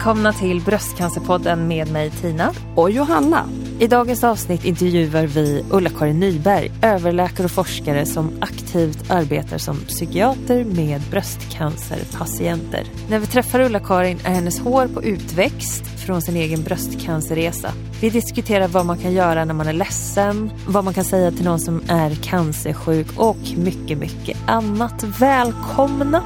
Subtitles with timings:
[0.00, 2.52] Välkomna till Bröstcancerpodden med mig Tina.
[2.76, 3.44] Och Johanna.
[3.80, 10.64] I dagens avsnitt intervjuar vi Ulla-Karin Nyberg, överläkare och forskare som aktivt arbetar som psykiater
[10.64, 12.84] med bröstcancerpatienter.
[13.10, 17.72] När vi träffar Ulla-Karin är hennes hår på utväxt från sin egen bröstcancerresa.
[18.00, 21.44] Vi diskuterar vad man kan göra när man är ledsen, vad man kan säga till
[21.44, 25.04] någon som är cancersjuk och mycket, mycket annat.
[25.20, 26.22] Välkomna!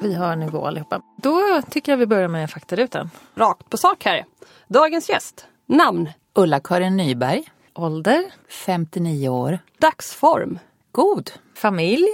[0.00, 1.02] Vi hör nivå allihopa.
[1.16, 3.10] Då tycker jag vi börjar med faktarutan.
[3.34, 4.24] Rakt på sak här.
[4.68, 5.46] Dagens gäst.
[5.66, 6.08] Namn.
[6.34, 8.24] Ulla-Karin Nyberg, Ålder?
[8.48, 9.58] 59 år.
[9.78, 10.58] Dagsform.
[10.92, 11.30] God.
[11.54, 12.06] Familj?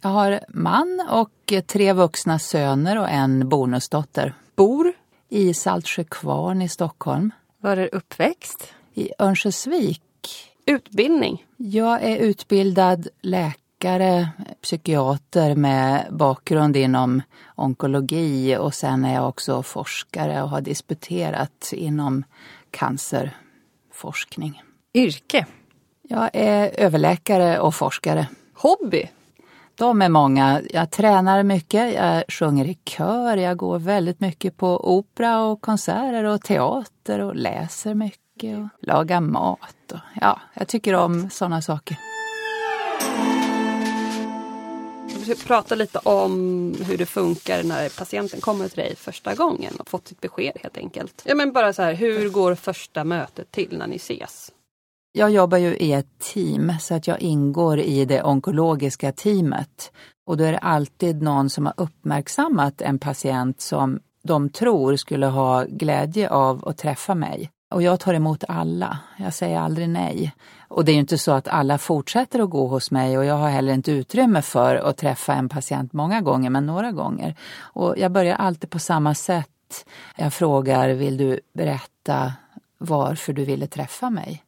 [0.00, 4.34] Jag har man och tre vuxna söner och en bonusdotter.
[4.56, 4.92] Bor.
[5.28, 7.30] I Saltsjökvarn i Stockholm.
[7.58, 8.72] Var är uppväxt?
[8.94, 10.02] I Örnsköldsvik.
[10.66, 11.46] Utbildning.
[11.56, 13.54] Jag är utbildad läkare,
[14.62, 17.22] psykiater med bakgrund inom
[17.54, 22.24] onkologi och sen är jag också forskare och har disputerat inom
[22.70, 24.62] cancerforskning.
[24.94, 25.46] Yrke?
[26.02, 28.26] Jag är överläkare och forskare.
[28.54, 29.10] Hobby.
[29.74, 30.62] De är många.
[30.70, 36.24] Jag tränar mycket, jag sjunger i kör, jag går väldigt mycket på opera och konserter
[36.24, 39.92] och teater och läser mycket och lagar mat.
[39.92, 41.96] Och, ja, jag tycker om sådana saker.
[45.46, 50.08] Prata lite om hur det funkar när patienten kommer till dig första gången och fått
[50.08, 51.22] sitt besked helt enkelt.
[51.24, 54.52] Ja men bara så här, hur går första mötet till när ni ses?
[55.12, 59.92] Jag jobbar ju i ett team så att jag ingår i det onkologiska teamet.
[60.26, 65.26] Och då är det alltid någon som har uppmärksammat en patient som de tror skulle
[65.26, 67.50] ha glädje av att träffa mig.
[67.68, 68.98] Och jag tar emot alla.
[69.16, 70.32] Jag säger aldrig nej.
[70.68, 73.34] Och det är ju inte så att alla fortsätter att gå hos mig och jag
[73.34, 77.34] har heller inte utrymme för att träffa en patient många gånger, men några gånger.
[77.58, 79.86] Och jag börjar alltid på samma sätt.
[80.16, 82.32] Jag frågar, vill du berätta
[82.78, 84.42] varför du ville träffa mig?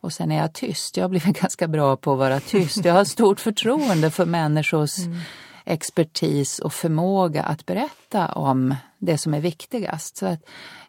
[0.00, 0.96] Och sen är jag tyst.
[0.96, 2.84] Jag har blivit ganska bra på att vara tyst.
[2.84, 5.18] Jag har stort förtroende för människors mm.
[5.64, 10.16] expertis och förmåga att berätta om det som är viktigast.
[10.16, 10.40] Så att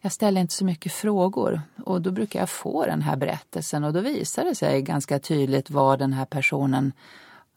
[0.01, 1.61] jag ställer inte så mycket frågor.
[1.85, 3.83] Och då brukar jag få den här berättelsen.
[3.83, 6.93] Och då visar det sig ganska tydligt vad den här personen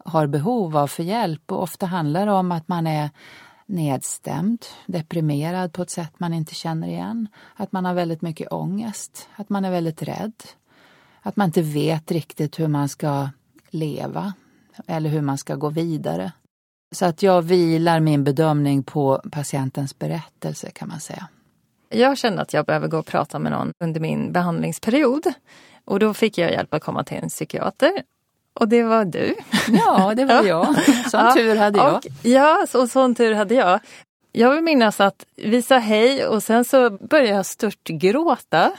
[0.04, 1.52] har behov av för hjälp.
[1.52, 3.10] Och ofta handlar det om att man är
[3.66, 9.28] nedstämd, deprimerad på ett sätt man inte känner igen, att man har väldigt mycket ångest,
[9.36, 10.42] att man är väldigt rädd,
[11.22, 13.28] att man inte vet riktigt hur man ska
[13.70, 14.32] leva
[14.86, 16.32] eller hur man ska gå vidare.
[16.94, 21.28] Så att jag vilar min bedömning på patientens berättelse kan man säga.
[21.88, 25.32] Jag kände att jag behöver gå och prata med någon under min behandlingsperiod.
[25.84, 27.92] Och då fick jag hjälp att komma till en psykiater.
[28.54, 29.34] Och det var du.
[29.68, 30.66] Ja, det var jag.
[31.10, 31.34] Sån ja.
[31.34, 31.94] tur hade jag.
[31.94, 33.80] Och, ja, så, sån tur hade jag.
[34.32, 38.72] Jag vill minnas att vi sa hej och sen så började jag störtgråta.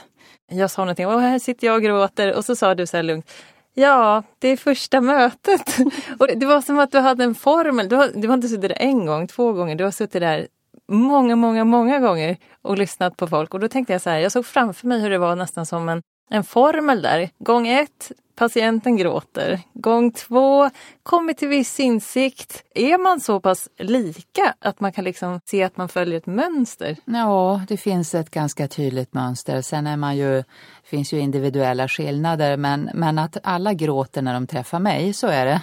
[0.48, 3.04] Jag sa någonting, och här sitter jag och gråter och så sa du så här
[3.04, 3.30] lugnt,
[3.78, 5.76] Ja, det är första mötet.
[6.18, 7.88] Och det var som att du hade en formel.
[7.88, 9.74] Du har, du har inte suttit där en gång, två gånger.
[9.74, 10.46] Du har suttit där
[10.88, 13.54] många, många, många gånger och lyssnat på folk.
[13.54, 15.88] Och då tänkte jag så här, jag såg framför mig hur det var nästan som
[15.88, 17.30] en, en formel där.
[17.38, 19.60] Gång ett, patienten gråter.
[19.74, 20.70] Gång två,
[21.02, 22.64] kommit till viss insikt.
[22.74, 26.96] Är man så pass lika att man kan liksom se att man följer ett mönster?
[27.04, 29.62] Ja, det finns ett ganska tydligt mönster.
[29.62, 30.44] Sen är man ju
[30.90, 35.46] finns ju individuella skillnader men, men att alla gråter när de träffar mig, så är
[35.46, 35.60] det.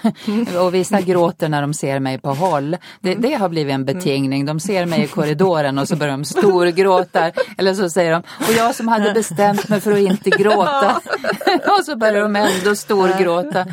[0.59, 2.77] Och vissa gråter när de ser mig på håll.
[3.01, 4.45] Det, det har blivit en betingning.
[4.45, 7.31] De ser mig i korridoren och så börjar de storgråta.
[7.57, 11.01] Eller så säger de, och jag som hade bestämt mig för att inte gråta.
[11.77, 13.65] och så börjar de ändå storgråta.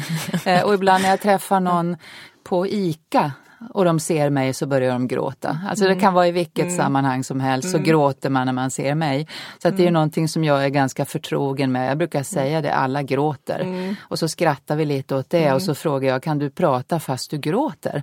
[0.45, 1.97] Eh, och ibland när jag träffar någon
[2.45, 3.33] på ICA
[3.69, 5.59] och de ser mig så börjar de gråta.
[5.69, 5.97] Alltså mm.
[5.97, 6.77] det kan vara i vilket mm.
[6.77, 7.89] sammanhang som helst så mm.
[7.89, 9.29] gråter man när man ser mig.
[9.63, 9.95] Så att det är mm.
[9.95, 11.91] någonting som jag är ganska förtrogen med.
[11.91, 13.61] Jag brukar säga det, alla gråter.
[13.61, 13.97] Mm.
[14.01, 17.31] Och så skrattar vi lite åt det och så frågar jag, kan du prata fast
[17.31, 18.03] du gråter?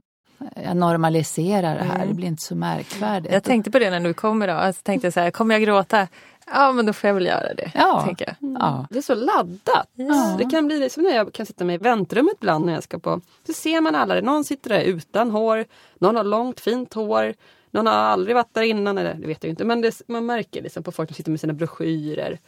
[0.65, 3.33] Jag normaliserar det här, det blir inte så märkvärdigt.
[3.33, 6.07] Jag tänkte på det när du kom idag, jag tänkte så här, kommer jag gråta?
[6.51, 7.71] Ja men då får jag väl göra det.
[7.75, 8.01] Ja.
[8.05, 8.49] Tänker jag.
[8.49, 8.57] Mm.
[8.61, 8.87] Ja.
[8.89, 9.89] Det är så laddat.
[9.95, 10.35] Ja.
[10.37, 12.99] Det kan bli som när jag kan sitta med i väntrummet ibland när jag ska
[12.99, 13.21] på.
[13.47, 15.65] Så ser man alla, någon sitter där utan hår,
[15.99, 17.33] någon har långt fint hår,
[17.71, 19.65] någon har aldrig varit där innan, eller det vet jag inte.
[19.65, 22.39] Men det, man märker liksom på folk som sitter med sina broschyrer.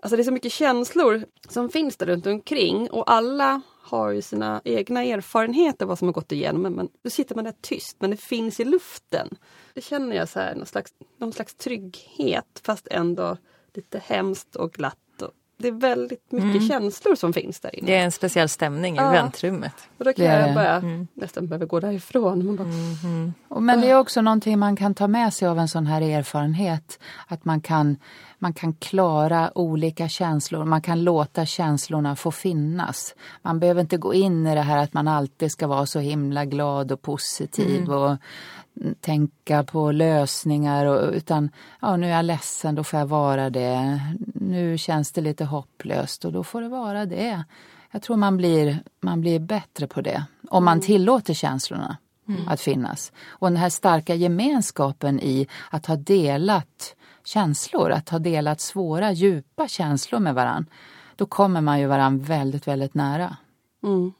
[0.00, 4.22] Alltså det är så mycket känslor som finns där runt omkring och alla har ju
[4.22, 6.62] sina egna erfarenheter vad som har gått igenom.
[6.62, 9.28] Men då sitter man där tyst men det finns i luften.
[9.76, 13.36] Det känner jag så här, någon slags, någon slags trygghet fast ändå
[13.74, 14.96] lite hemskt och glatt.
[15.22, 16.68] Och det är väldigt mycket Mm.
[16.68, 17.86] känslor som finns där inne.
[17.86, 19.10] Det är en speciell stämning i Ja.
[19.10, 19.72] väntrummet.
[19.98, 21.06] Och då kan jag bara Mm.
[21.14, 22.46] nästan behöva gå därifrån.
[22.46, 23.34] Man bara, Mhm.
[23.48, 26.00] Och Men det är också någonting man kan ta med sig av en sån här
[26.02, 26.98] erfarenhet.
[27.28, 27.96] Att man kan,
[28.38, 33.14] man kan klara olika känslor, man kan låta känslorna få finnas.
[33.42, 36.44] Man behöver inte gå in i det här att man alltid ska vara så himla
[36.44, 38.16] glad och positiv och
[39.00, 40.86] tänka på lösningar.
[40.86, 41.50] Och, utan
[41.80, 44.00] ja, nu är jag ledsen, då får jag vara det.
[44.34, 47.44] Nu känns det lite hopplöst och då får det vara det.
[47.90, 51.96] Jag tror man blir, man blir bättre på det om man tillåter känslorna
[52.46, 53.12] att finnas.
[53.28, 59.68] Och den här starka gemenskapen i att ha delat känslor, att ha delat svåra, djupa
[59.68, 60.66] känslor med varann.
[61.16, 63.36] Då kommer man ju varann väldigt, väldigt nära.
[63.82, 64.12] mm.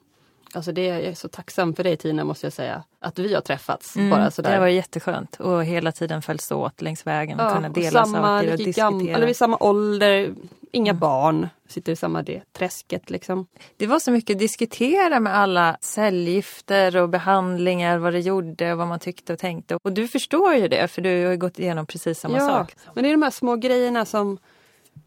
[0.54, 2.84] Alltså det, jag är så tacksam för dig Tina måste jag säga.
[3.06, 4.52] Att vi har träffats Mm, bara sådär.
[4.52, 8.04] Det var jätteskönt och hela tiden följs åt längs vägen och Ja, kunna och dela
[8.04, 9.16] samma, saker och diskutera.
[9.16, 10.34] eller i samma ålder,
[10.72, 11.00] inga Mm.
[11.00, 11.48] barn.
[11.68, 13.46] Sitter i samma det, träsket liksom.
[13.76, 18.78] Det var så mycket att diskutera med alla cellgifter och behandlingar, vad det gjorde och
[18.78, 19.78] vad man tyckte och tänkte.
[19.82, 22.74] Och du förstår ju det för du har ju gått igenom precis samma ja, sak.
[22.94, 24.38] men det är de här små grejerna som...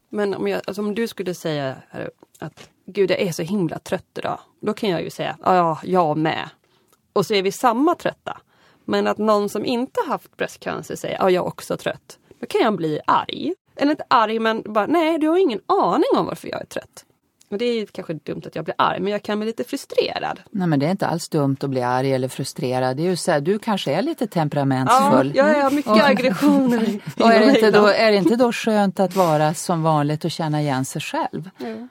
[0.09, 1.75] Men om, jag, alltså om du skulle säga
[2.39, 4.39] att gud jag är så himla trött idag.
[4.61, 6.49] Då kan jag ju säga ja, jag med.
[7.13, 8.37] Och så är vi samma trötta.
[8.85, 12.17] Men att någon som inte haft bröstcancer säger ja, jag är också trött.
[12.41, 13.53] Då kan jag bli arg.
[13.75, 17.05] Eller inte arg men bara nej du har ingen aning om varför jag är trött.
[17.51, 20.39] Och det är kanske dumt att jag blir arg men jag kan bli lite frustrerad.
[20.51, 22.97] Nej men det är inte alls dumt att bli arg eller frustrerad.
[22.97, 25.31] Det är ju så här, du kanske är lite Ja, temperamentsfull.
[25.35, 26.99] jag har mycket Och- aggressioner.
[27.19, 30.31] Och är det, inte då, är det inte då skönt att vara som vanligt och
[30.31, 31.49] känna igen sig själv?
[31.57, 31.87] Ja.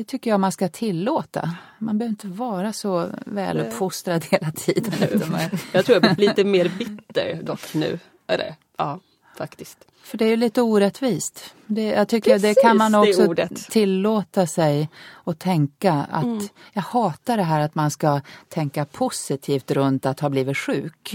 [0.00, 1.56] Det tycker jag man ska tillåta.
[1.78, 4.92] Man behöver inte vara så väluppfostrad hela tiden.
[5.72, 7.98] Jag tror jag blir lite mer bitter dock nu.
[8.26, 9.00] Eller, ja,
[9.36, 9.78] faktiskt.
[10.02, 11.54] För det är ju lite orättvist.
[11.66, 16.24] Det, jag tycker det Precis, kan man det är också tillåta sig och tänka att
[16.24, 16.48] Mm.
[16.72, 21.14] jag hatar det här att man ska tänka positivt runt att ha blivit sjuk.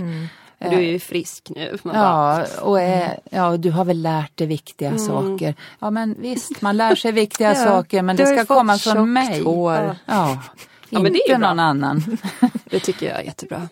[0.70, 1.78] Du är ju frisk nu.
[1.84, 5.00] Man bara, Ja, och är, ja, du har väl lärt dig viktiga Mm.
[5.00, 5.56] saker.
[5.80, 9.44] Ja, men visst, man lär sig viktiga Ja, saker, men det ska komma från mig.
[9.44, 9.96] hår.
[10.06, 10.38] Ja,
[10.90, 11.48] Ja, inte men det är ju bra.
[11.50, 12.18] någon annan.
[12.70, 13.70] Det tycker jag är jättebra.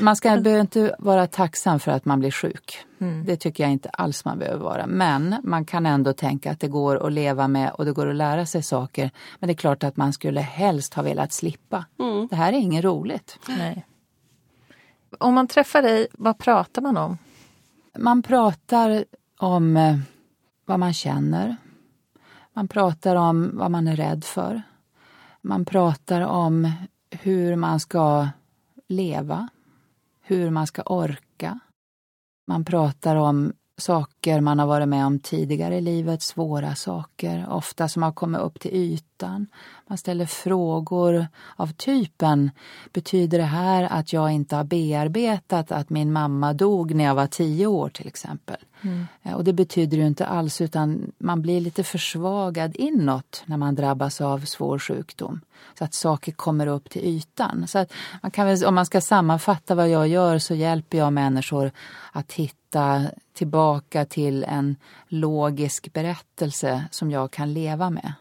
[0.00, 2.78] Man ska behöver inte vara tacksam för att man blir sjuk.
[3.00, 3.24] Mm.
[3.24, 4.86] Det tycker jag inte alls man behöver vara.
[4.86, 8.16] Men man kan ändå tänka att det går att leva med och det går att
[8.16, 9.10] lära sig saker.
[9.38, 11.84] Men det är klart att man skulle helst ha velat slippa.
[12.00, 12.26] Mm.
[12.30, 13.38] Det här är inget roligt.
[13.48, 13.84] Nej.
[15.18, 17.18] Om man träffar dig, vad pratar man om?
[17.98, 19.04] Man pratar
[19.38, 19.98] om eh,
[20.64, 21.56] vad man känner.
[22.52, 24.62] Man pratar om vad man är rädd för.
[25.40, 26.70] Man pratar om
[27.10, 28.28] hur man ska
[28.88, 29.48] leva,
[30.20, 31.58] hur man ska orka.
[32.46, 37.88] Man pratar om saker man har varit med om tidigare i livet, svåra saker, ofta
[37.88, 39.46] som har kommit upp till ytan.
[39.86, 41.26] Man ställer frågor
[41.56, 42.50] av typen
[42.92, 47.26] Betyder det här att jag inte har bearbetat att min mamma dog när jag var
[47.26, 48.56] tio år till exempel?
[49.22, 53.74] Eh, Och det betyder ju inte alls utan man blir lite försvagad inåt när man
[53.74, 55.40] drabbas av svår sjukdom.
[55.78, 57.66] Så att saker kommer upp till ytan.
[57.68, 61.12] Så att man kan väl, om man ska sammanfatta vad jag gör så hjälper jag
[61.12, 61.70] människor
[62.12, 63.02] att hitta
[63.32, 64.76] tillbaka till en
[65.08, 68.12] logisk berättelse som jag kan leva med.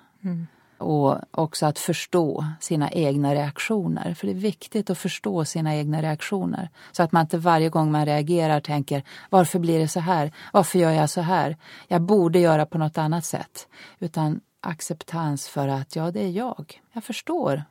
[0.77, 4.13] Och också att förstå sina egna reaktioner.
[4.13, 6.69] För det är viktigt att förstå sina egna reaktioner.
[6.91, 10.31] Så att man inte varje gång man reagerar tänker varför blir det så här?
[10.53, 11.57] Varför gör jag så här?
[11.87, 13.67] Jag borde göra på något annat sätt.
[13.99, 16.81] Utan acceptans för att ja, det är jag.
[16.93, 17.63] Jag förstår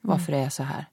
[0.00, 0.86] varför det är så här.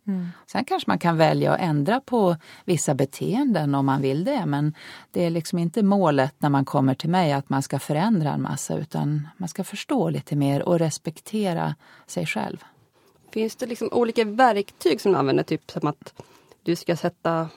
[0.46, 2.36] Sen kanske man kan välja att ändra på
[2.66, 4.46] vissa beteenden om man vill det.
[4.46, 4.74] Men
[5.12, 8.42] det är liksom inte målet när man kommer till mig att man ska förändra en
[8.42, 11.76] massa utan man ska förstå lite mer och respektera
[12.08, 12.64] sig själv.
[13.32, 15.44] Finns det liksom olika verktyg som du använder?
[15.44, 16.14] Typ som att
[16.64, 17.50] du ska sätta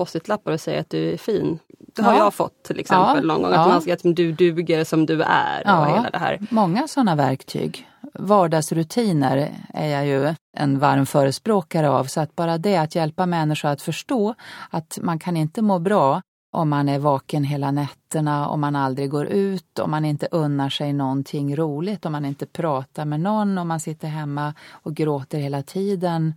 [0.00, 1.58] post-it-lappar och säga att du är fin.
[1.96, 2.18] Det har Ja.
[2.18, 3.34] jag fått till exempel Ja.
[3.34, 3.52] någon gång.
[3.52, 3.60] Ja.
[3.60, 6.38] Att man ska att du duger som du är och hela det här.
[6.50, 7.86] många sådana verktyg.
[8.14, 12.04] Vardagsrutiner är jag ju en varm förespråkare av.
[12.04, 14.34] Så att bara det att hjälpa människor att förstå
[14.70, 19.10] att man kan inte må bra om man är vaken hela nätterna, om man aldrig
[19.10, 23.58] går ut, om man inte unnar sig någonting roligt, om man inte pratar med någon,
[23.58, 26.34] om man sitter hemma och gråter hela tiden.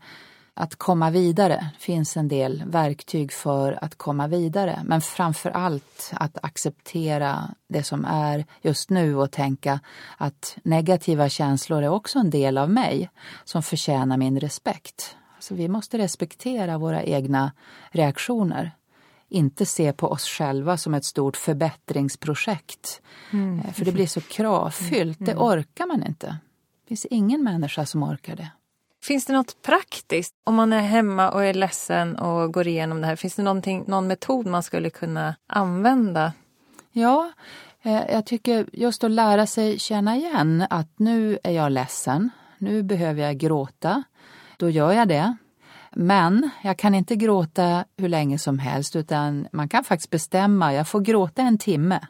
[0.55, 4.81] Att komma vidare finns en del verktyg för att komma vidare.
[4.85, 9.79] Men framför allt att acceptera det som är just nu och tänka
[10.17, 13.09] att negativa känslor är också en del av mig
[13.43, 15.15] som förtjänar min respekt.
[15.35, 17.51] Alltså vi måste respektera våra egna
[17.91, 18.71] reaktioner.
[19.29, 23.01] inte se på oss själva som ett stort förbättringsprojekt.
[23.31, 26.27] Eh, För det blir så kravfyllt, det orkar man inte.
[26.83, 28.51] Det finns ingen människa som orkar det.
[29.03, 33.07] Finns det något praktiskt om man är hemma och är ledsen och går igenom det
[33.07, 33.15] här?
[33.15, 36.33] Finns det någonting, någon metod man skulle kunna använda?
[36.91, 37.31] Ja,
[37.81, 42.83] eh, jag tycker just att lära sig känna igen att nu är jag ledsen, nu
[42.83, 44.03] behöver jag gråta.
[44.57, 45.37] Då gör jag det.
[45.91, 50.87] Men jag kan inte gråta hur länge som helst utan man kan faktiskt bestämma, jag
[50.87, 52.07] får gråta en timme.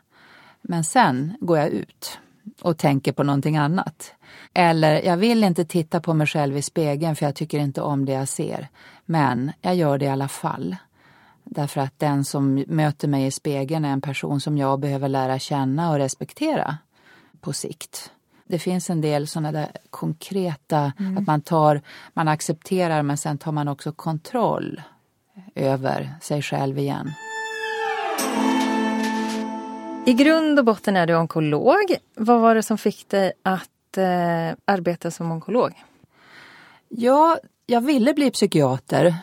[0.62, 2.20] Men sen går jag ut
[2.62, 4.14] och tänker på någonting annat.
[4.54, 8.06] Eller jag vill inte titta på mig själv i spegeln för jag tycker inte om
[8.06, 8.68] det jag ser.
[9.06, 10.76] Men jag gör det i alla fall.
[11.44, 15.40] Därför att den som möter mig i spegeln är en person som jag behöver lära
[15.40, 16.78] känna och respektera
[17.42, 18.12] på sikt.
[18.48, 21.82] Det finns en del sådana där konkreta, att man tar,
[22.14, 24.82] man accepterar men sen tar man också kontroll
[25.56, 27.12] över sig själv igen.
[30.06, 31.96] I grund och botten är du onkolog.
[32.16, 35.84] Vad var det som fick dig att eh, arbeta som onkolog?
[36.90, 39.16] Ja, jag ville bli psykiater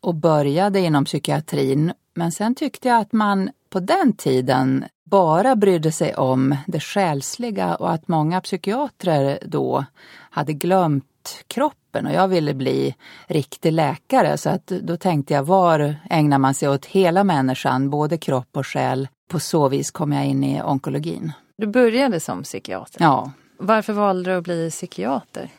[0.00, 1.92] och började inom psykiatrin.
[2.14, 7.74] Men sen tyckte jag att man på den tiden bara brydde sig om det själsliga
[7.74, 9.84] och att många psykiatrer då
[10.30, 12.94] hade glömt kroppen och jag ville bli
[13.26, 18.18] riktig läkare så att då tänkte jag var ägnar man sig åt hela människan, både
[18.18, 19.08] kropp och själ.
[19.28, 21.32] På så vis kom jag in i onkologin.
[21.56, 23.02] Du började som psykiater.
[23.02, 25.50] Ja, Varför valde du att bli psykiater?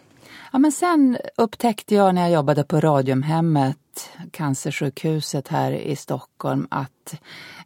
[0.52, 6.92] Ja, men sen upptäckte jag när jag jobbade på Radiumhemmet, cancersjukhuset här i Stockholm, att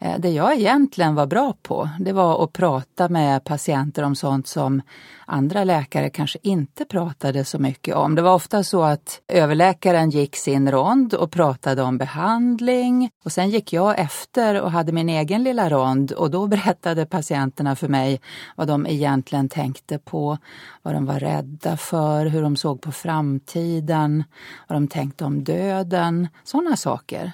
[0.01, 4.48] Eh, det jag egentligen var bra på, det var att prata med patienter om sånt
[4.48, 4.81] som
[5.25, 8.15] andra läkare kanske inte pratade så mycket om.
[8.15, 13.50] Det var ofta så att överläkaren gick sin rond och pratade om behandling och sen
[13.50, 18.22] gick jag efter och hade min egen lilla rond och då berättade patienterna för mig
[18.55, 20.38] vad de egentligen tänkte på,
[20.81, 24.24] vad de var rädda för, hur de såg på framtiden,
[24.67, 27.31] vad de tänkte om döden, sådana saker.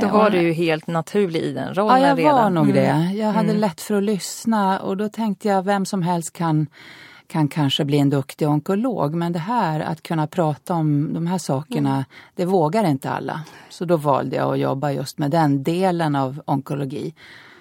[0.00, 2.34] Då Eh, var du ju helt naturlig i den Ja, rollen jag redan.
[2.34, 2.76] var nog Mm.
[2.76, 3.16] det.
[3.18, 6.66] Jag hade lätt för att lyssna och då tänkte jag vem som helst kan,
[7.26, 9.14] kan kanske bli en duktig onkolog.
[9.14, 12.04] Men det här att kunna prata om de här sakerna, Mm.
[12.36, 13.40] det vågar inte alla.
[13.68, 17.14] Så då valde jag att jobba just med den delen av onkologi.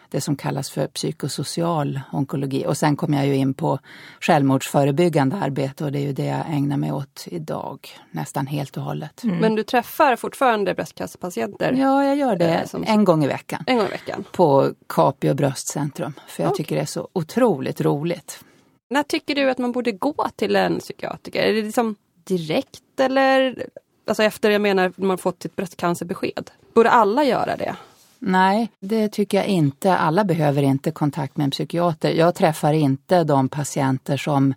[0.10, 2.66] Det som kallas för psykosocial onkologi.
[2.68, 3.80] Och sen kom jag ju in på
[4.20, 7.90] självmordsförebyggande arbete och det är ju det jag ägnar mig åt idag.
[8.12, 9.22] Nästan helt och hållet.
[9.24, 13.64] Men du träffar fortfarande bröstcancerpatienter Ja, jag gör det Eh, som- en gång i veckan
[13.68, 14.24] en gång i veckan.
[14.32, 16.14] på Capio bröstcentrum.
[16.28, 16.58] För jag Okej.
[16.66, 18.44] tycker det är så otroligt roligt.
[18.90, 21.42] När tycker du att man borde gå till en psykiatriker?
[21.44, 23.66] Är det liksom direkt eller
[24.08, 26.52] alltså efter, jag menar, man fått sitt bröstcancerbesked?
[26.74, 27.76] Borde alla göra det?
[28.20, 29.98] Nej, det tycker jag inte.
[29.98, 32.12] Alla behöver inte kontakt med en psykiater.
[32.12, 34.54] Jag träffar inte de patienter som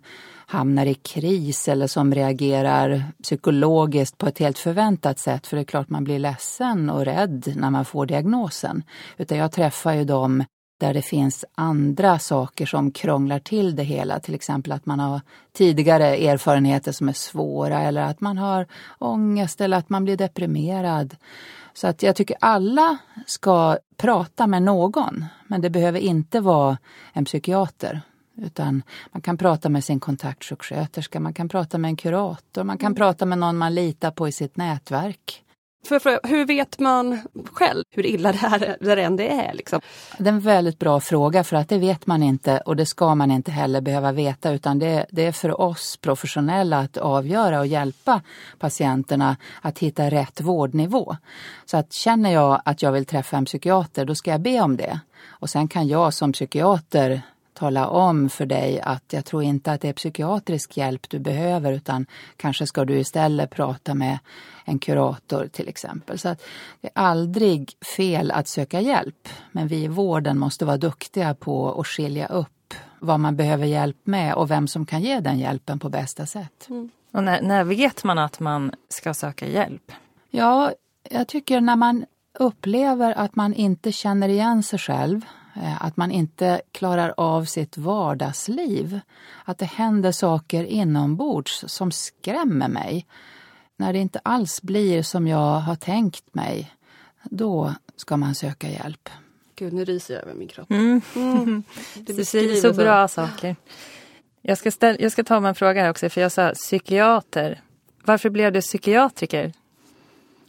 [0.51, 5.47] hamnar i kris eller som reagerar psykologiskt på ett helt förväntat sätt.
[5.47, 8.83] För det är klart man blir ledsen och rädd när man får diagnosen.
[9.17, 10.43] Utan jag träffar ju dem
[10.79, 14.19] där det finns andra saker som krånglar till det hela.
[14.19, 15.21] Till exempel att man har
[15.53, 18.67] tidigare erfarenheter som är svåra eller att man har
[18.99, 21.15] ångest eller att man blir deprimerad.
[21.73, 26.77] Så att jag tycker alla ska prata med någon, men det behöver inte vara
[27.13, 28.01] en psykiater.
[28.35, 32.95] Utan man kan prata med sin kontaktsjuksköterska, man kan prata med en kurator, man kan
[32.95, 35.43] prata med någon man litar på i sitt nätverk.
[35.83, 37.19] För, för, hur vet man
[37.53, 39.53] själv hur illa det här där än det är?
[39.53, 39.81] Liksom?
[40.17, 43.15] Det är en väldigt bra fråga för att det vet man inte och det ska
[43.15, 47.67] man inte heller behöva veta utan det, det är för oss professionella att avgöra och
[47.67, 48.21] hjälpa
[48.59, 51.15] patienterna att hitta rätt vårdnivå.
[51.65, 54.77] Så att känner jag att jag vill träffa en psykiater då ska jag be om
[54.77, 54.99] det.
[55.27, 57.21] Och sen kan jag som psykiater
[57.61, 61.73] tala om för dig att jag tror inte att det är psykiatrisk hjälp du behöver
[61.73, 62.05] utan
[62.37, 64.19] kanske ska du istället prata med
[64.65, 66.19] en kurator till exempel.
[66.19, 66.41] Så att
[66.81, 71.79] det är aldrig fel att söka hjälp men vi i vården måste vara duktiga på
[71.79, 75.79] att skilja upp vad man behöver hjälp med och vem som kan ge den hjälpen
[75.79, 76.67] på bästa sätt.
[77.13, 79.91] Och när, när vet man att man ska söka hjälp?
[80.29, 80.71] Ja,
[81.09, 82.05] jag tycker när man
[82.39, 85.25] upplever att man inte känner igen sig själv,
[85.79, 88.99] att man inte klarar av sitt vardagsliv,
[89.45, 93.05] att det händer saker inombords som skrämmer mig.
[93.77, 96.71] När det inte alls blir som jag har tänkt mig,
[97.23, 99.09] då ska man söka hjälp.
[99.55, 100.71] Gud, nu ryser jag över min kropp.
[100.71, 101.01] Mm.
[101.15, 101.63] Mm.
[101.93, 103.55] Det Du beskriver säger så bra saker.
[104.41, 107.61] Jag ska, ställ, jag ska ta mig en fråga här också, för jag sa psykiater.
[108.03, 109.53] Varför blev du psykiatriker?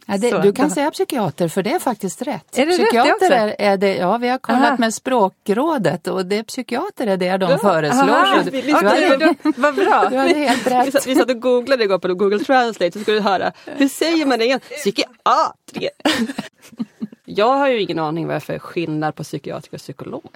[0.05, 2.57] Ja, det, du kan säga psykiater för det är faktiskt rätt.
[2.57, 4.75] Är det rätt det psykiater är, är det, ja vi har kollat Aha.
[4.79, 8.09] med språkrådet och det psykiater är det de föreslår.
[8.09, 10.07] Aha, du, vi- hade, Vad bra!
[10.11, 11.07] du hade helt Vi rätt.
[11.07, 14.39] vi satt och googlade igår på Google Translate så skulle du höra, hur säger man
[14.39, 14.59] det igen?
[14.59, 15.89] Psykiatriker.
[17.25, 20.29] Jag har ju ingen aning vad det är för skillnad på psykiatriker och psykolog.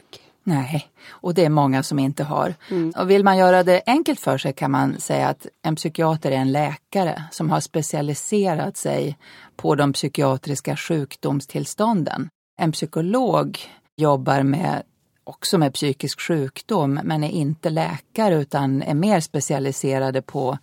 [0.48, 2.56] Nej, och det är många som inte har.
[2.96, 6.36] Och vill man göra det enkelt för sig kan man säga att en psykiater är
[6.36, 9.18] en läkare som har specialiserat sig
[9.56, 12.30] på de psykiatriska sjukdomstillstånden.
[12.60, 13.60] En psykolog
[13.96, 14.84] jobbar med
[15.24, 20.58] också med psykisk sjukdom men är inte läkare utan är mer specialiserade på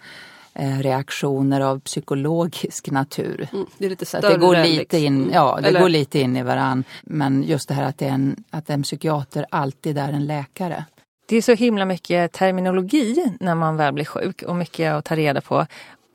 [0.59, 3.49] reaktioner av psykologisk natur.
[3.53, 4.27] Mm, det är lite Så större.
[4.35, 4.99] att det går lite liksom.
[4.99, 6.85] in, ja, det Eller- går lite in i varann.
[7.03, 10.85] Men just det här att, det är en, att en psykiater alltid är en läkare.
[11.27, 15.17] Det är så himla mycket terminologi när man väl blir sjuk och mycket att ta
[15.17, 15.67] reda på.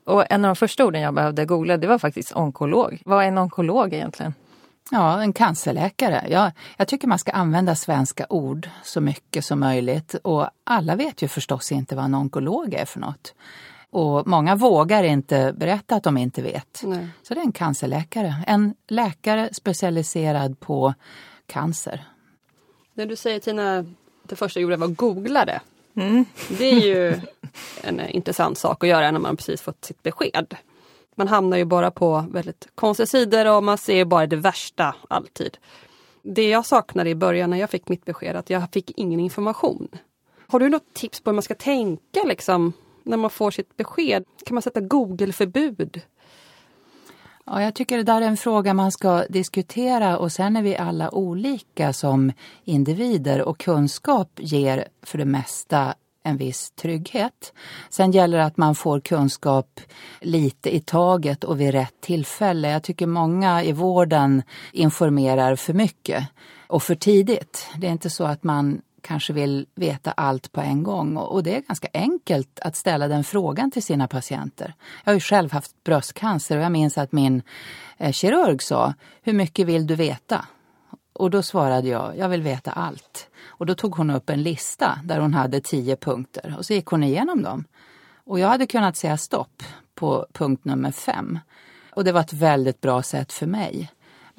[0.06, 3.02] Och en av de första orden jag behövde googla det var faktiskt onkolog.
[3.04, 4.34] Vad är en onkolog egentligen?
[4.90, 6.26] Ja, en cancerläkare.
[6.30, 10.14] Ja, jag tycker man ska använda svenska ord så mycket som möjligt.
[10.14, 13.34] Och alla vet ju förstås inte vad en onkolog är för något.
[13.90, 16.80] Och många vågar inte berätta att de inte vet.
[16.84, 17.08] Nej.
[17.22, 18.34] Så det är en cancerläkare.
[18.46, 20.94] En läkare specialiserad på
[21.46, 22.04] cancer.
[22.94, 23.84] När du säger Tina,
[24.22, 25.60] det första jag gjorde var att googla det.
[25.94, 26.24] Mm.
[26.58, 27.20] Det är ju
[27.82, 30.56] en eh, intressant sak att göra när man precis fått sitt besked.
[31.14, 35.58] Man hamnar ju bara på väldigt konstiga sidor och man ser bara det värsta alltid.
[36.22, 39.88] Det jag saknade i början när jag fick mitt besked att jag fick ingen information.
[40.46, 42.72] Har du något tips på hur man ska tänka liksom
[43.10, 44.24] när man får sitt besked?
[44.46, 46.00] Kan man sätta Google-förbud?
[47.46, 50.76] Ja, jag tycker det där är en fråga man ska diskutera och sen är vi
[50.76, 52.32] alla olika som
[52.64, 57.52] individer och kunskap ger för det mesta en viss trygghet.
[57.90, 59.80] Sen gäller det att man får kunskap
[60.20, 62.70] lite i taget och vid rätt tillfälle.
[62.70, 66.24] Jag tycker många i vården informerar för mycket
[66.66, 67.66] och för tidigt.
[67.76, 71.56] Det är inte så att man kanske vill veta allt på en gång och det
[71.56, 74.74] är ganska enkelt att ställa den frågan till sina patienter.
[75.04, 77.42] Jag har ju själv haft bröstcancer och jag minns att min
[77.98, 80.44] eh, kirurg sa, hur mycket vill du veta?
[81.12, 83.28] Och då svarade jag, jag vill veta allt.
[83.46, 86.86] Och då tog hon upp en lista där hon hade tio punkter och så gick
[86.86, 87.64] hon igenom dem.
[88.24, 89.62] Och jag hade kunnat säga stopp
[89.94, 91.38] på punkt nummer fem.
[91.90, 93.90] Och det var ett väldigt bra sätt för mig.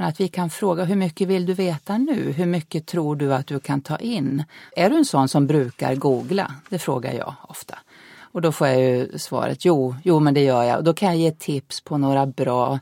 [0.02, 2.32] Men att vi kan fråga, hur mycket vill du veta nu?
[2.32, 4.44] Hur mycket tror du att du kan ta in?
[4.76, 6.54] Är du en sån som brukar googla?
[6.70, 7.78] Det frågar jag ofta.
[8.20, 10.78] Och då får jag ju svaret, jo, jo men det gör jag.
[10.78, 12.80] Och då kan jag ge tips på några bra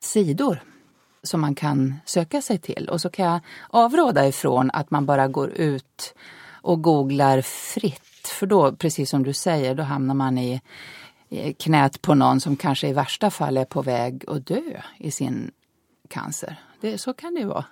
[0.00, 0.62] sidor
[1.22, 2.88] som man kan söka sig till.
[2.88, 6.14] Och så kan jag avråda ifrån att man bara går ut
[6.62, 8.28] och googlar fritt.
[8.38, 10.60] För då, precis som du säger, då hamnar man i
[11.30, 15.10] i knät på någon som kanske i värsta fall är på väg att dö i
[15.10, 15.50] sin
[16.08, 16.56] cancer.
[16.80, 17.64] Det, så kan det ju vara.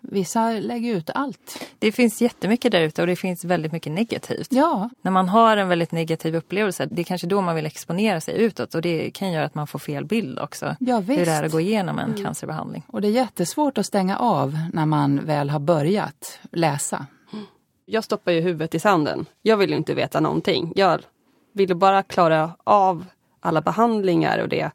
[0.00, 1.66] Vissa lägger ut allt.
[1.78, 4.48] Det finns jättemycket där ute och det finns väldigt mycket negativt.
[4.50, 8.20] Ja, När man har en väldigt negativ upplevelse, det är kanske då man vill exponera
[8.20, 10.76] sig utåt och det kan göra att man får fel bild också.
[10.80, 11.52] ja Hur det är att visst.
[11.52, 12.82] gå igenom en cancerbehandling.
[12.86, 17.06] Och det är jättesvårt att stänga av när man väl har börjat läsa.
[17.86, 19.26] Jag stoppar ju huvudet i sanden.
[19.42, 20.72] Jag vill ju inte veta någonting.
[20.76, 21.00] Jag
[21.52, 23.04] ville bara klara av
[23.40, 24.70] alla behandlingar och det.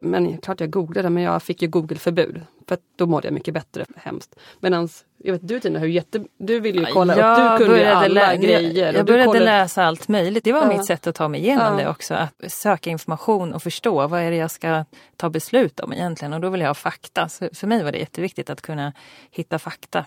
[0.00, 2.40] Men klart jag googlade men jag fick ju Google-förbud.
[2.68, 3.84] För då mådde jag mycket bättre.
[3.96, 4.34] Hemskt.
[4.60, 7.86] Medan, jag vet du Tina, hur jätte, du ville ju kolla upp, du kunde ju
[7.86, 8.86] alla lä- grejer.
[8.86, 10.44] Jag, jag började kollade- läsa allt möjligt.
[10.44, 10.68] Det var Ja.
[10.68, 11.84] mitt sätt att ta mig igenom Ja.
[11.84, 12.14] det också.
[12.14, 14.84] Att söka information och förstå vad är det jag ska
[15.16, 16.32] ta beslut om egentligen.
[16.32, 17.28] Och då vill jag ha fakta.
[17.28, 18.92] Så för mig var det jätteviktigt att kunna
[19.30, 20.04] hitta fakta.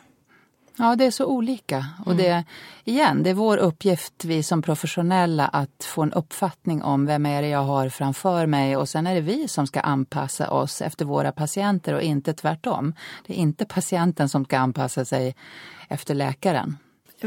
[0.77, 1.85] Ja, det är så olika.
[2.05, 2.43] Och det,
[2.83, 7.41] igen, det är vår uppgift, vi som professionella, att få en uppfattning om vem är
[7.41, 11.05] det jag har framför mig och sen är det vi som ska anpassa oss efter
[11.05, 12.93] våra patienter och inte tvärtom.
[13.25, 15.35] Det är inte patienten som ska anpassa sig
[15.89, 16.77] efter läkaren.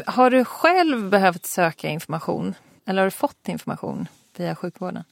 [0.07, 2.55] Har du själv behövt söka information?
[2.87, 5.05] Eller har du fått information via sjukvården?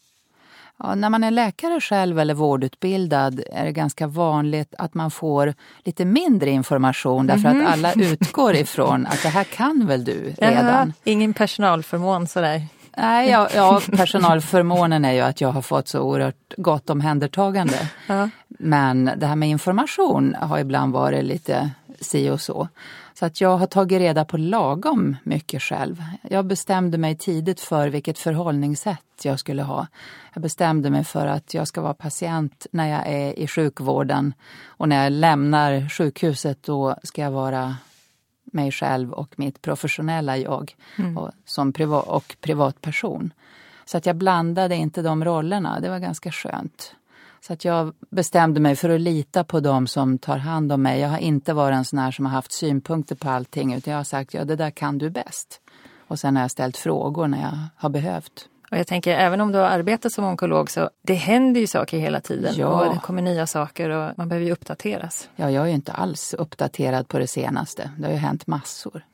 [0.83, 5.55] Ja, när man är läkare själv eller vårdutbildad är det ganska vanligt att man får
[5.85, 10.67] lite mindre information därför att alla utgår ifrån att det här kan väl du redan.
[10.67, 12.67] Jaha, ingen personalförmån sådär.
[12.97, 17.91] Nej, ja, ja, personalförmånen är ju att jag har fått så oerhört gott omhändertagande.
[18.07, 18.29] Ja.
[18.49, 22.69] Men det här med information har ibland varit lite si och så.
[23.15, 26.05] Så att jag har tagit reda på lagom mycket själv.
[26.23, 29.87] Jag bestämde mig tidigt för vilket förhållningssätt jag skulle ha.
[30.35, 34.35] Jag bestämde mig för att jag ska vara patient när jag är i sjukvården
[34.65, 37.77] och när jag lämnar sjukhuset då ska jag vara
[38.53, 40.77] mig själv och mitt professionella jag
[41.17, 43.33] och, som priva- och privatperson.
[43.85, 46.95] Så att jag blandade inte de rollerna, det var ganska skönt.
[47.43, 51.01] Så att jag bestämde mig för att lita på dem som tar hand om mig.
[51.01, 53.99] Jag har inte varit en sån här som har haft synpunkter på allting utan jag
[53.99, 55.61] har sagt ja det där kan du bäst.
[56.09, 58.49] Och sen har jag ställt frågor när jag har behövt.
[58.71, 61.99] Och jag tänker även om du har arbetat som onkolog så det händer ju saker
[61.99, 62.67] hela tiden Ja.
[62.87, 65.29] och det kommer nya saker och man behöver ju uppdateras.
[65.37, 67.91] Ja, jag är ju inte alls uppdaterad på det senaste.
[67.99, 69.05] Det har ju hänt massor.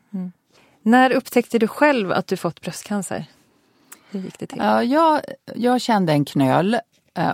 [0.82, 3.24] När upptäckte du själv att du fått bröstcancer?
[4.10, 4.58] Hur gick det till?
[4.58, 5.20] Ja, jag,
[5.54, 6.78] jag kände en knöl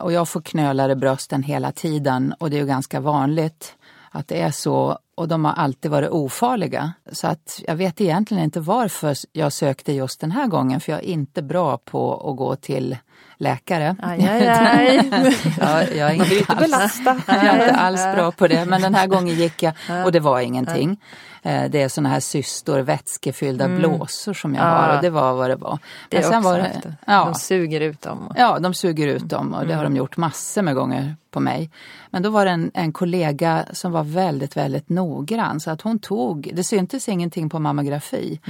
[0.00, 3.76] och jag får knölar i brösten hela tiden och det är ju ganska vanligt
[4.10, 6.92] att det är så och de har alltid varit ofarliga.
[7.12, 10.98] Så att jag vet egentligen inte varför jag sökte just den här gången för jag
[11.00, 12.96] är inte bra på att gå till
[13.36, 13.96] läkare.
[14.02, 15.10] Aj, aj, aj.
[15.60, 19.06] Ja, jag är inte alls, jag är inte alls bra på det men den här
[19.06, 21.00] gången gick jag och det var ingenting.
[21.42, 24.96] Eh, Det är såna här cystor, vätskefyllda blåsor som jag har Ja.
[24.96, 25.78] och det var vad det var.
[26.08, 28.32] Det Men sen var det, ja, De suger ut dem.
[28.36, 31.70] Ja, de suger ut dem och det har de gjort massor med gånger på mig.
[32.10, 35.98] Men då var det en, en kollega som var väldigt, väldigt noggrann så att hon
[35.98, 38.40] tog, det syntes ingenting på mammografi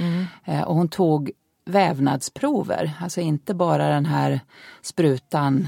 [0.45, 1.31] eh, och hon tog
[1.65, 4.39] vävnadsprover, alltså inte bara den här
[4.81, 5.67] sprutan,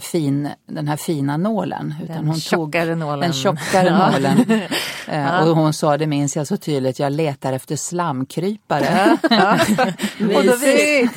[0.00, 1.94] fin, den här fina nålen.
[2.02, 3.20] Utan Den hon tog tjockare nålen.
[3.20, 4.10] den tjockare Ja.
[4.10, 4.60] nålen.
[5.08, 9.18] Eh, och hon sa, det minns jag så tydligt, jag letar efter slamkrypare.
[10.36, 11.10] och, då vis-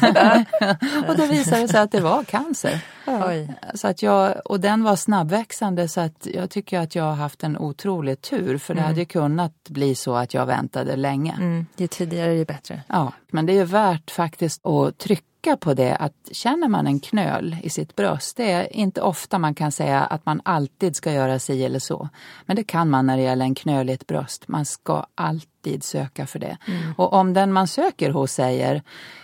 [1.07, 2.79] och då visade det sig att det var cancer.
[3.07, 3.53] Oj.
[3.73, 7.43] Så att jag, och den var snabbväxande så att jag tycker att jag har haft
[7.43, 11.33] en otrolig tur för det hade ju kunnat bli så att jag väntade länge.
[11.37, 11.65] Mm.
[11.77, 12.81] Ju tidigare ju bättre.
[12.87, 15.23] Ja, men det är värt faktiskt att trycka
[15.55, 19.55] på det att känner man en knöl i sitt bröst, det är inte ofta man
[19.55, 22.09] kan säga att man alltid ska göra si eller så.
[22.45, 24.47] Men det kan man när det gäller en knöl i ett bröst.
[24.47, 26.57] Man ska alltid söka för det.
[26.97, 28.81] Och om den man söker hos säger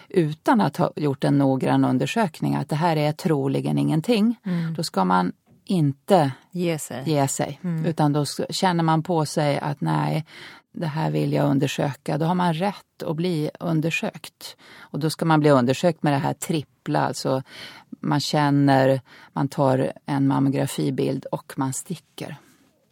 [0.10, 4.36] utan att ha gjort en noggrann undersökning att det här är troligen ingenting,
[4.78, 5.32] då ska man
[5.66, 7.04] inte Ge sig.
[7.06, 7.60] ge sig.
[7.86, 10.26] Utan då känner man på sig att nej,
[10.74, 12.18] det här vill jag undersöka.
[12.18, 14.58] Då har man rätt att bli undersökt.
[14.80, 17.44] Och då ska man bli undersökt med det här trippla, alltså
[17.90, 19.02] man känner,
[19.34, 22.38] man tar en mammografibild och man sticker.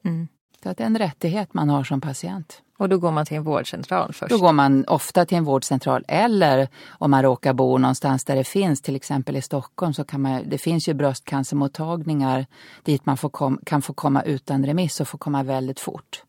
[0.05, 0.27] Mm.
[0.63, 2.61] Så att det är en rättighet man har som patient.
[2.77, 4.29] Och då går man till en vårdcentral först.
[4.29, 8.43] Då går man ofta till en vårdcentral eller om man råkar bo någonstans där det
[8.43, 12.45] finns, till exempel i Stockholm, så kan man, det finns ju bröstcancermottagningar
[12.83, 16.23] dit man får kom, kan få komma utan remiss och få komma väldigt fort.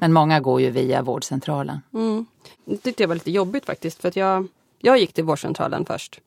[0.00, 1.80] Men många går ju via vårdcentralen.
[1.94, 2.26] Mm.
[2.64, 6.20] Det tyckte jag var lite jobbigt faktiskt för att jag, jag gick till vårdcentralen först.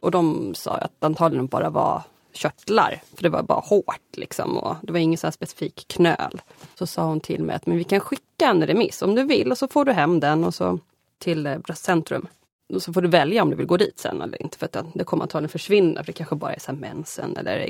[0.00, 3.02] Och de sa att antagligen bara var körtlar.
[3.14, 6.42] För det var bara hårt liksom och det var ingen så här specifik knöl.
[6.74, 9.50] Så sa hon till mig att men vi kan skicka en remiss om du vill
[9.50, 10.78] och så får du hem den och så
[11.18, 12.26] till eh, bröstcentrum.
[12.74, 14.86] Och så får du välja om du vill gå dit sen eller inte för att
[14.94, 17.68] det kommer antagligen försvinna för det kanske bara är så mensen eller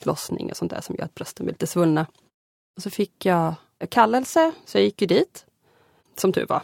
[0.00, 2.06] ägglossning och sånt där som gör att brösten blir lite svullna.
[2.76, 3.54] Och så fick jag
[3.86, 5.46] kallelse så jag gick ju dit.
[6.16, 6.62] Som tur var.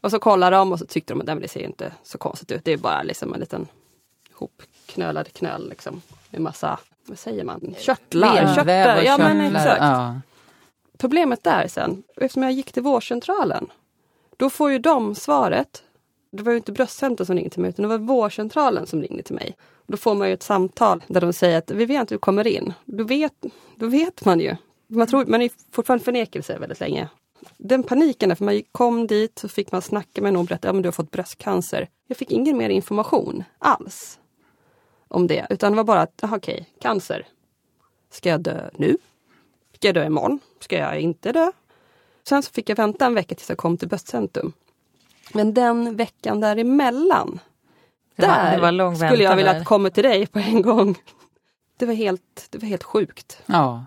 [0.00, 2.18] Och så kollade de och så tyckte de att "Nej, men det ser inte så
[2.18, 2.64] konstigt ut.
[2.64, 3.66] Det är bara liksom en liten
[4.32, 6.02] hopknölad knöl liksom.
[6.30, 8.34] Med massa, vad säger man, körtlar.
[8.34, 9.02] Benväv Körtlar.
[9.02, 9.80] Ja men exakt.
[9.80, 10.20] Ja.
[10.98, 13.66] Problemet där sen, eftersom jag gick till vårdcentralen.
[14.36, 15.82] Då får ju de svaret.
[16.32, 19.22] Det var ju inte bröstcentrum som ringde till mig utan det var vårdcentralen som ringde
[19.22, 19.56] till mig.
[19.86, 22.46] Då får man ju ett samtal där de säger att vi vet att du kommer
[22.46, 22.72] in.
[22.84, 23.44] Då vet,
[23.76, 24.56] då vet man ju.
[24.86, 27.08] Man, tror, man är fortfarande förnekelse väldigt länge.
[27.56, 30.68] Den paniken, där, för man kom dit så fick man snacka med någon och berätta
[30.70, 31.88] att ja, du har fått bröstcancer.
[32.06, 34.18] Jag fick ingen mer information alls
[35.08, 35.46] om det.
[35.50, 37.26] Utan det var bara att, aha, okej, cancer.
[38.10, 38.96] Ska jag dö nu?
[39.74, 40.38] Ska jag dö imorgon?
[40.60, 41.52] Ska jag inte dö?
[42.28, 44.52] Sen så fick jag vänta en vecka tills jag kom till bröstcentrum.
[45.32, 47.40] Men den veckan däremellan,
[48.16, 50.98] Det var- där det var lång skulle jag vilja komma till dig på en gång.
[51.76, 53.42] Det var helt, det var helt sjukt.
[53.46, 53.86] ja.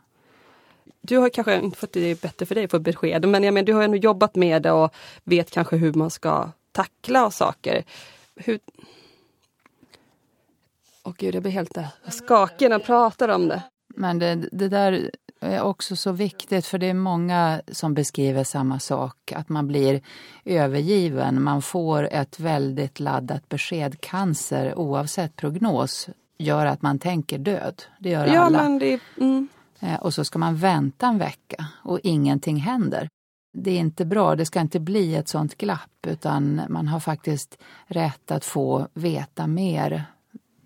[1.07, 3.53] Du har kanske, inte för att det bättre för dig att få besked, men jag
[3.53, 4.93] menar, du har ändå jobbat med det och
[5.23, 7.83] vet kanske hur man ska tackla saker.
[8.35, 8.59] Hur...
[11.03, 11.87] Åh gud, jag blir helt där.
[12.09, 13.63] skakig när jag pratar om det.
[13.87, 18.79] Men det, det där är också så viktigt för det är många som beskriver samma
[18.79, 19.31] sak.
[19.35, 20.01] Att man blir
[20.45, 21.43] övergiven.
[21.43, 24.01] Man får ett väldigt laddat besked.
[24.01, 27.83] Cancer oavsett prognos gör att man tänker död.
[27.99, 28.63] Det gör Ja, alla.
[28.63, 29.47] men det, mm.
[29.79, 33.09] Eh, Och så ska man vänta en vecka och ingenting händer.
[33.53, 37.57] Det är inte bra, det ska inte bli ett sånt glapp utan man har faktiskt
[37.87, 40.03] rätt att få veta mer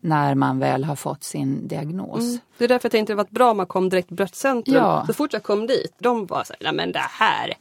[0.01, 2.19] när man väl har fått sin diagnos.
[2.19, 2.39] Mm.
[2.57, 4.75] Det är därför jag tänkte det var bra om man kom direkt till bröstcentrum.
[4.75, 5.03] Ja.
[5.07, 7.53] Så fort jag kom dit, de var så här, nej men det här,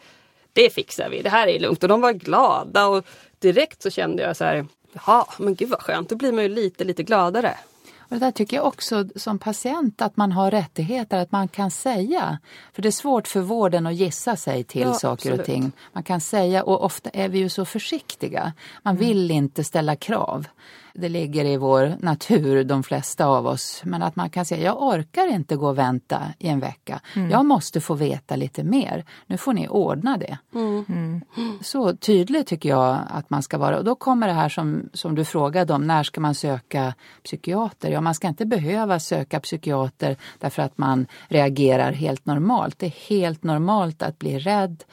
[0.52, 1.82] det fixar vi, det här är lugnt.
[1.82, 3.04] Och de var glada och
[3.38, 6.48] direkt så kände jag så här, jaha, men gud vad skönt, då blir man ju
[6.48, 7.54] lite, lite gladare.
[8.10, 11.70] Och det där tycker jag också som patient att man har rättigheter, att man kan
[11.70, 12.38] säga.
[12.72, 15.46] För det är svårt för vården att gissa sig till Ja, saker och absolut.
[15.46, 15.72] ting.
[15.92, 18.52] Man kan säga, och ofta är vi ju så försiktiga.
[18.82, 19.06] Man Mm.
[19.06, 20.46] vill inte ställa krav.
[20.94, 23.82] Det ligger i vår natur, de flesta av oss.
[23.84, 27.00] Men att man kan säga, jag orkar inte gå och vänta i en vecka.
[27.16, 27.30] Mm.
[27.30, 29.04] Jag måste få veta lite mer.
[29.26, 30.38] Nu får ni ordna det.
[30.54, 31.20] Mm.
[31.60, 33.78] Så tydlig tycker jag att man ska vara.
[33.78, 37.90] Och då kommer det här som, som du frågade om, när ska man söka psykiater?
[37.90, 42.78] Ja, man ska inte behöva söka psykiater därför att man reagerar helt normalt.
[42.78, 44.84] Det är helt normalt att bli rädd,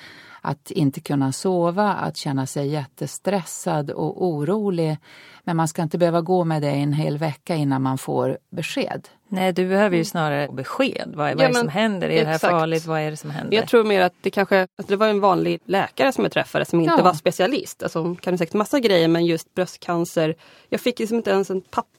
[0.41, 4.97] att inte kunna sova, att känna sig jättestressad och orolig.
[5.43, 9.07] Men man ska inte behöva gå med det en hel vecka innan man får besked.
[9.29, 11.11] Nej, du behöver ju snarare besked.
[11.15, 12.09] Vad, är- vad Ja, är det som händer?
[12.09, 12.51] Är det här exakt.
[12.51, 12.85] farligt?
[12.85, 13.57] Vad är det som händer?
[13.57, 16.65] Jag tror mer att det kanske att det var en vanlig läkare som jag träffade
[16.65, 17.03] som inte Ja.
[17.03, 17.83] var specialist.
[17.83, 20.35] Alltså, hon kan säkert massa grejer men just bröstcancer.
[20.69, 21.96] Jag fick liksom inte ens en papper.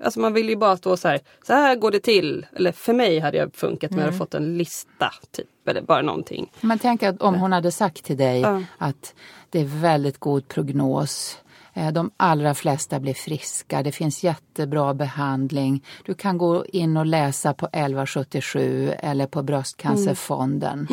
[0.00, 2.46] Alltså man vill ju bara stå så här, så här går det till.
[2.56, 5.10] Eller för mig hade jag funkat om jag hade fått en lista.
[5.30, 6.50] Typ, eller bara någonting.
[6.60, 8.62] Men tänk att om hon hade sagt till dig Ja.
[8.78, 9.14] att
[9.50, 11.38] det är väldigt god prognos.
[11.74, 13.82] eh, De allra flesta blir friska.
[13.82, 15.84] Det finns jättebra behandling.
[16.04, 20.88] Du kan gå in och läsa på 1177 eller på Bröstcancerfonden.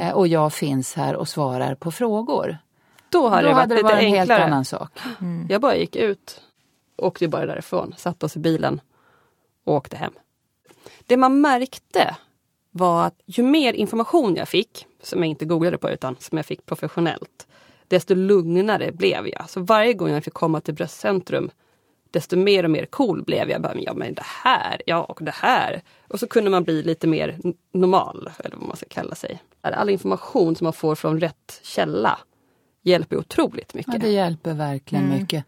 [0.00, 2.58] Eh, Och jag finns här och svarar på frågor.
[3.08, 4.98] Då hade Då det varit hade det lite varit en helt annan sak.
[5.48, 6.40] Jag bara gick ut,
[7.00, 8.80] åkte bara därifrån, satte oss i bilen
[9.64, 10.12] och åkte hem.
[11.06, 12.16] Det man märkte
[12.70, 16.46] var att ju mer information jag fick, som jag inte googlade på utan som jag
[16.46, 17.46] fick professionellt,
[17.88, 19.50] desto lugnare blev jag.
[19.50, 21.50] Så varje gång jag fick komma till bröstcentrum,
[22.10, 23.62] desto mer och mer cool blev jag.
[23.62, 25.82] Bara, ja men det här, ja och det här.
[26.08, 27.38] Och så kunde man bli lite mer
[27.72, 29.42] normal, eller vad man ska kalla sig.
[29.60, 32.18] All information som man får från rätt källa
[32.82, 33.94] hjälper otroligt mycket.
[33.94, 35.44] Ja, det hjälper verkligen mycket.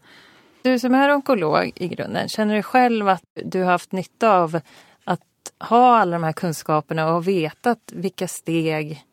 [0.63, 4.59] Du som är onkolog i grunden, känner du själv att du har haft nytta av
[5.03, 5.19] att
[5.59, 9.03] ha alla de här kunskaperna och ha vetat vilka steg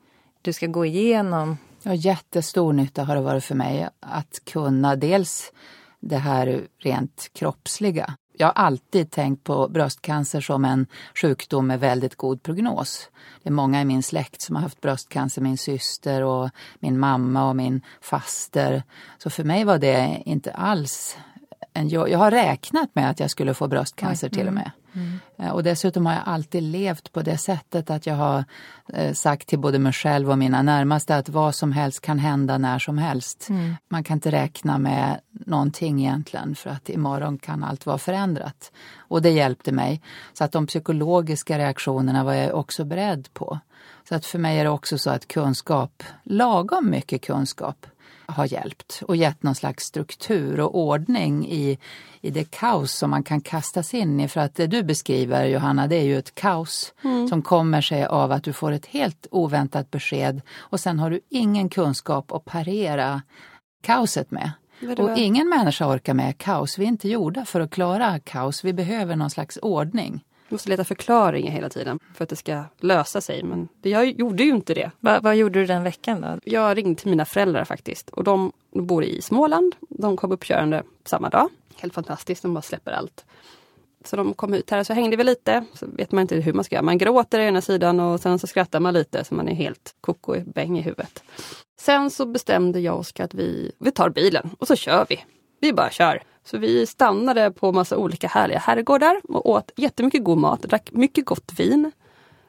[0.41, 1.57] du ska gå igenom?
[1.83, 5.51] Ja, jättestor nytta har det varit för mig att kunna dels
[5.99, 8.15] det här rent kroppsliga.
[8.33, 10.87] Jag har alltid tänkt på bröstcancer som en
[11.21, 13.09] sjukdom med väldigt god prognos.
[13.43, 17.49] Det är många i min släkt som har haft bröstcancer, min syster och min mamma
[17.49, 18.83] och min faster.
[19.17, 21.17] Så för mig var det inte alls
[21.73, 24.71] en jag, jag har räknat med att jag skulle få bröstcancer till och med.
[25.37, 28.43] Eh, Och dessutom har jag alltid levt på det sättet att jag har
[28.93, 32.57] eh, sagt till både mig själv och mina närmaste att vad som helst kan hända
[32.57, 33.47] när som helst.
[33.89, 38.71] Man kan inte räkna med någonting egentligen för att imorgon kan allt vara förändrat.
[38.97, 40.01] Och det hjälpte mig.
[40.33, 43.59] Så att de psykologiska reaktionerna var jag också beredd på.
[44.09, 47.85] Så att för mig är det också så att kunskap, lagom mycket kunskap,
[48.31, 51.77] har hjälpt och gett någon slags struktur och ordning i,
[52.21, 54.27] i det kaos som man kan kastas in i.
[54.27, 56.93] För att det du beskriver Johanna, det är ju ett kaos
[57.29, 61.19] som kommer sig av att du får ett helt oväntat besked och sen har du
[61.29, 63.21] ingen kunskap att parera
[63.81, 64.51] kaoset med.
[64.97, 66.77] Och ingen människa orkar med kaos.
[66.77, 68.63] Vi är inte gjorda för att klara kaos.
[68.63, 70.23] Vi behöver någon slags ordning.
[70.51, 73.43] Måste leta förklaringar hela tiden för att det ska lösa sig.
[73.43, 74.91] Men jag gjorde ju inte det.
[74.99, 76.39] Va, vad gjorde du den veckan då?
[76.43, 78.09] Jag ringde till mina föräldrar faktiskt.
[78.09, 79.75] Och de bor i Småland.
[79.89, 81.49] De kom uppkörande samma dag.
[81.75, 83.25] Helt fantastiskt, de bara släpper allt.
[84.05, 85.65] Så de kom ut här, så hängde vi lite.
[85.73, 86.83] Så vet man inte hur man ska göra.
[86.83, 89.95] Man gråter i ena sidan och sen så skrattar man lite så man är helt
[90.01, 91.23] koko i bäng i huvudet.
[91.79, 95.25] Sen så bestämde jag och Oskar att vi, vi tar bilen och så kör vi.
[95.59, 96.23] Vi bara kör.
[96.45, 101.25] Så vi stannade på massa olika härliga herrgårdar och åt jättemycket god mat, drack mycket
[101.25, 101.91] gott vin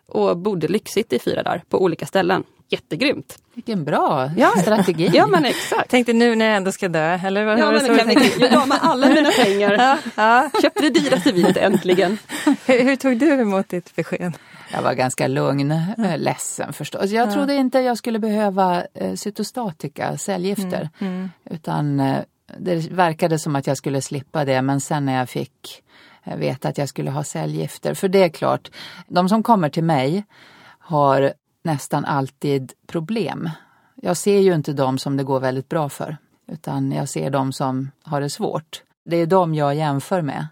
[0.08, 2.44] och bodde lyxigt i fyra dagar på olika ställen.
[2.68, 3.38] Jättegrymt!
[3.54, 4.50] Vilken bra Ja.
[4.62, 5.10] strategi.
[5.14, 5.90] Ja men exakt!
[5.90, 8.40] Tänkte nu när jag ändå ska dö, eller vad Ja, var det men jag, tänkte?
[8.42, 9.72] jag la med alla mina pengar.
[9.72, 10.50] Ja, ja.
[10.62, 12.18] Köpte det dyraste vinet äntligen.
[12.66, 14.32] Hur, hur tog du emot ditt besked?
[14.72, 17.10] Jag var ganska lugn, eh, ledsen förstås.
[17.10, 20.88] Jag trodde inte jag skulle behöva eh, cytostatika, cellgifter.
[21.50, 22.16] Utan eh,
[22.58, 25.82] det verkade som att jag skulle slippa det men sen när jag fick
[26.24, 27.94] eh, veta att jag skulle ha cellgifter.
[27.94, 28.70] För det är klart,
[29.08, 30.24] de som kommer till mig
[30.78, 31.32] har
[31.64, 33.50] nästan alltid problem.
[33.94, 36.16] Jag ser ju inte de som det går väldigt bra för.
[36.48, 38.82] Utan jag ser de som har det svårt.
[39.04, 40.46] Det är de jag jämför med.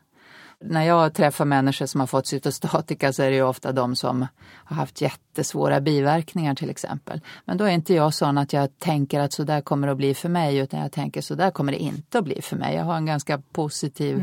[0.64, 4.27] När jag träffar människor som har fått cytostatika så är det ju ofta de som
[4.53, 7.20] har haft jättesvåra biverkningar till exempel.
[7.44, 9.96] Men då är inte jag sån att jag tänker att så där kommer det att
[9.96, 12.75] bli för mig utan jag tänker så där kommer det inte att bli för mig.
[12.75, 14.23] Jag har en ganska positiv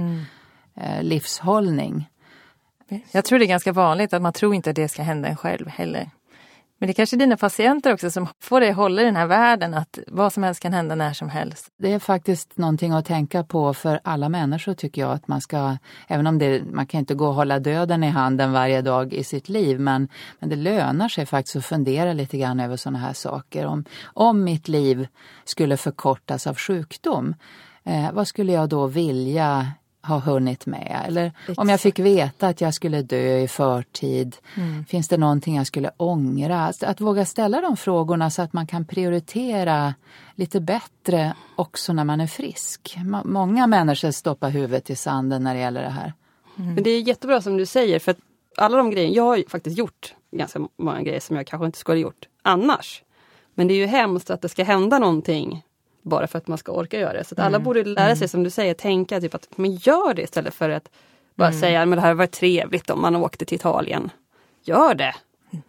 [0.76, 2.10] eh, livshållning.
[3.12, 5.38] Jag tror det är ganska vanligt att man tror inte att det ska hända en
[5.38, 6.10] själv heller.
[6.80, 9.28] Men det är kanske dina patienter också som får dig att hålla i den här
[9.28, 11.68] världen, att vad som helst kan hända när som helst.
[11.78, 15.12] Det är faktiskt någonting att tänka på för alla människor tycker jag.
[15.12, 18.52] att man ska, Även om det, man kan inte gå och hålla döden i handen
[18.52, 20.08] varje dag i sitt liv men,
[20.40, 23.66] men det lönar sig faktiskt att fundera lite grann över sådana här saker.
[23.66, 25.08] Om, om mitt liv
[25.46, 27.36] skulle förkortas av sjukdom,
[27.84, 29.72] eh, vad skulle jag då vilja
[30.08, 31.04] ha hunnit med.
[31.08, 31.60] Eller Exakt.
[31.60, 34.36] om jag fick veta att jag skulle dö i förtid.
[34.56, 34.86] Mm.
[34.86, 36.66] Finns det någonting jag skulle ångra?
[36.66, 39.94] Att, att våga ställa de frågorna så att man kan prioritera
[40.36, 42.98] lite bättre också när man är frisk.
[43.24, 46.14] Många människor stoppar huvudet i sanden när det gäller det här.
[46.58, 46.74] Mm.
[46.74, 48.20] Men det är jättebra som du säger för att
[48.58, 51.98] alla de grejerna, jag har faktiskt gjort ganska många grejer som jag kanske inte skulle
[51.98, 53.04] ha gjort annars.
[53.54, 55.64] Men det är ju hemskt att det ska hända någonting
[56.08, 57.24] bara för att man ska orka göra det.
[57.24, 57.64] Så att alla mm.
[57.64, 58.28] borde lära sig mm.
[58.28, 60.90] som du säger, tänka typ att men gör det istället för att
[61.36, 61.60] bara mm.
[61.60, 64.10] säga att det här var trevligt om man åkte till Italien.
[64.64, 65.14] Gör det!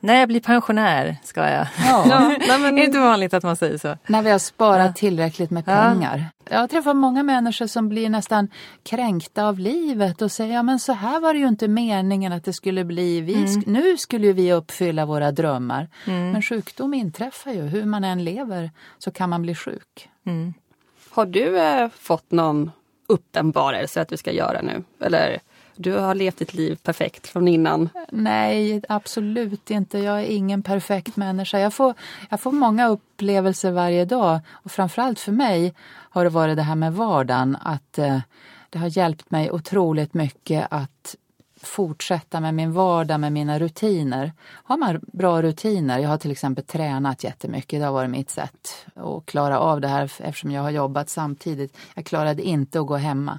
[0.00, 1.66] När jag blir pensionär ska jag.
[1.78, 2.36] Ja.
[2.48, 2.78] ja men...
[2.78, 3.96] inte vanligt att man säger så.
[4.06, 4.92] När vi har sparat ja.
[4.92, 6.24] tillräckligt med pengar.
[6.44, 6.56] Ja.
[6.60, 8.48] Jag träffar många människor som blir nästan
[8.82, 12.44] kränkta av livet och säger ja men så här var det ju inte meningen att
[12.44, 13.20] det skulle bli.
[13.20, 13.62] Vi, mm.
[13.66, 15.88] Nu skulle vi uppfylla våra drömmar.
[16.06, 16.30] Mm.
[16.30, 17.62] Men sjukdom inträffar ju.
[17.62, 20.08] Hur man än lever så kan man bli sjuk.
[20.28, 20.54] Mm.
[21.10, 22.70] Har du eh, fått någon
[23.06, 24.84] uppenbarelse att du ska göra nu?
[25.00, 25.38] Eller
[25.76, 27.88] du har levt ditt liv perfekt från innan?
[28.10, 29.98] Nej, absolut inte.
[29.98, 31.58] Jag är ingen perfekt människa.
[31.58, 31.94] Jag får,
[32.30, 35.74] jag får många upplevelser varje dag och framförallt för mig
[36.10, 37.56] har det varit det här med vardagen.
[37.60, 38.20] Att eh,
[38.70, 41.16] det har hjälpt mig otroligt mycket att
[41.62, 44.32] fortsätta med min vardag, med mina rutiner.
[44.48, 48.86] Har man bra rutiner, jag har till exempel tränat jättemycket, det har varit mitt sätt
[48.94, 51.76] att klara av det här eftersom jag har jobbat samtidigt.
[51.94, 53.38] Jag klarade inte att gå hemma.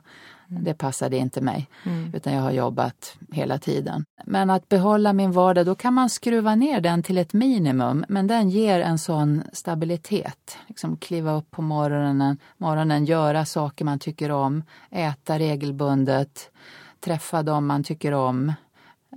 [0.50, 0.64] Mm.
[0.64, 2.12] Det passade inte mig, mm.
[2.16, 4.06] utan jag har jobbat hela tiden.
[4.26, 8.28] Men att behålla min vardag, då kan man skruva ner den till ett minimum, men
[8.28, 10.58] den ger en sån stabilitet.
[10.68, 16.52] Liksom kliva upp på morgonen, morgonen göra saker man tycker om, äta regelbundet,
[17.00, 18.54] träffa dem man tycker om.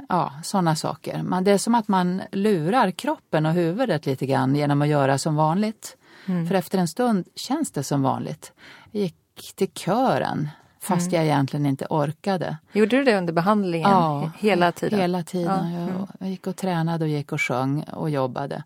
[0.09, 1.23] Ja, sådana saker.
[1.23, 5.18] Man, det är som att man lurar kroppen och huvudet lite grann genom att göra
[5.18, 5.97] som vanligt.
[6.27, 6.47] Mm.
[6.47, 8.53] För efter en stund känns det som vanligt.
[8.90, 10.49] Jag gick till kören
[10.81, 11.14] fast mm.
[11.14, 12.57] jag egentligen inte orkade.
[12.73, 15.01] Gjorde du det under behandlingen ja, hela tiden?
[15.01, 15.73] hela tiden.
[15.73, 15.81] Ja.
[15.81, 16.07] Jag, mm.
[16.18, 18.62] jag gick och tränade och gick och sjöng och jobbade.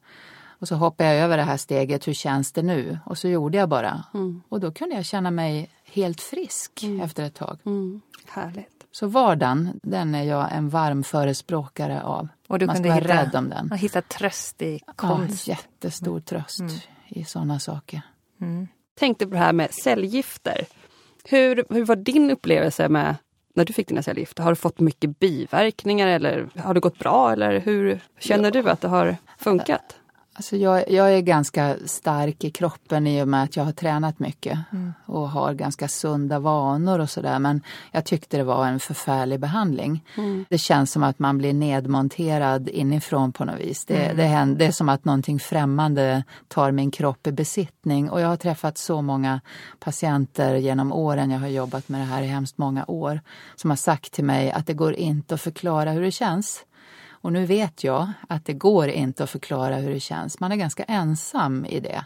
[0.58, 2.98] Och så hoppade jag över det här steget, hur känns det nu?
[3.04, 4.04] Och så gjorde jag bara.
[4.14, 4.42] Mm.
[4.48, 7.00] Och då kunde jag känna mig helt frisk mm.
[7.00, 7.58] efter ett tag.
[7.66, 8.00] Mm.
[8.26, 8.75] Härligt.
[8.96, 12.28] Så vardagen, den är jag en varm förespråkare av.
[12.48, 13.72] Och du Man ska vara hitta, rädd om den.
[13.72, 15.48] Och hitta tröst i konst.
[15.48, 16.72] Ja, jättestor tröst mm.
[17.08, 18.02] i sådana saker.
[18.40, 18.68] Mm.
[18.98, 20.66] Tänkte på det här med cellgifter.
[21.24, 23.16] Hur, hur var din upplevelse med
[23.54, 24.42] när du fick dina cellgifter?
[24.42, 27.32] Har du fått mycket biverkningar eller har det gått bra?
[27.32, 28.62] Eller hur känner ja.
[28.62, 29.96] du att det har funkat?
[30.36, 34.18] Alltså jag, jag, är ganska stark i kroppen i och med att jag har tränat
[34.18, 34.92] mycket mm.
[35.06, 37.38] och har ganska sunda vanor och sådär.
[37.38, 37.60] Men
[37.92, 40.04] jag tyckte det var en förfärlig behandling.
[40.16, 40.44] Mm.
[40.48, 43.84] Det känns som att man blir nedmonterad inifrån på något vis.
[43.84, 44.16] Det, mm.
[44.16, 48.10] det, händer, det är som att någonting främmande tar min kropp i besittning.
[48.10, 49.40] Och jag har träffat så många
[49.78, 53.20] patienter genom åren, jag har jobbat med det här i hemskt många år,
[53.56, 56.64] som har sagt till mig att det går inte att förklara hur det känns.
[57.26, 60.40] Och nu vet jag att det går inte att förklara hur det känns.
[60.40, 62.04] Man är ganska ensam i det,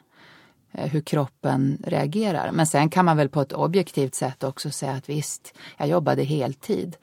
[0.72, 2.52] eh, hur kroppen reagerar.
[2.52, 6.22] Men sen kan man väl på ett objektivt sätt också säga att visst, jag jobbade
[6.22, 6.96] heltid.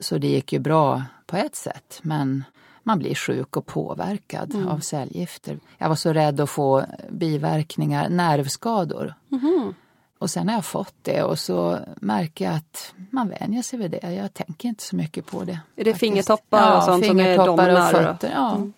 [0.00, 2.44] Så det gick ju bra på ett sätt, men
[2.82, 4.68] man blir sjuk och påverkad mm.
[4.68, 5.58] av cellgifter.
[5.78, 9.14] Jag var så rädd att få biverkningar, nervskador.
[9.30, 9.74] Mm.
[10.22, 13.90] Och sen har jag fått det och så märker jag att man vänjer sig vid
[13.90, 14.12] det.
[14.12, 15.52] Jag tänker inte så mycket på det.
[15.52, 16.00] Är det faktiskt.
[16.00, 17.94] fingertoppar och sånt fingertoppar som är domnar?
[17.94, 18.54] Och fötter, ja.
[18.54, 18.72] Mm.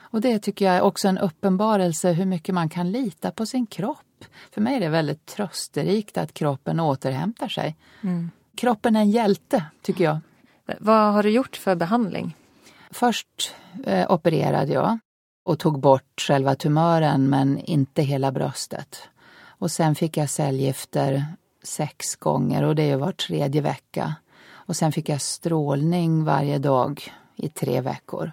[0.00, 3.66] Och det tycker jag är också en uppenbarelse hur mycket man kan lita på sin
[3.66, 4.24] kropp.
[4.50, 7.76] För mig är det väldigt trösterikt att kroppen återhämtar sig.
[8.02, 8.30] Mm.
[8.56, 10.18] Kroppen är en hjälte, tycker jag.
[10.78, 12.36] Vad har du gjort för behandling?
[12.90, 14.98] Först eh, opererade jag
[15.44, 19.09] och tog bort själva tumören men inte hela bröstet.
[19.60, 21.24] Och sen fick jag cellgifter
[21.62, 24.14] sex gånger och det är var tredje vecka.
[24.52, 27.02] Och sen fick jag strålning varje dag
[27.36, 28.32] i tre veckor.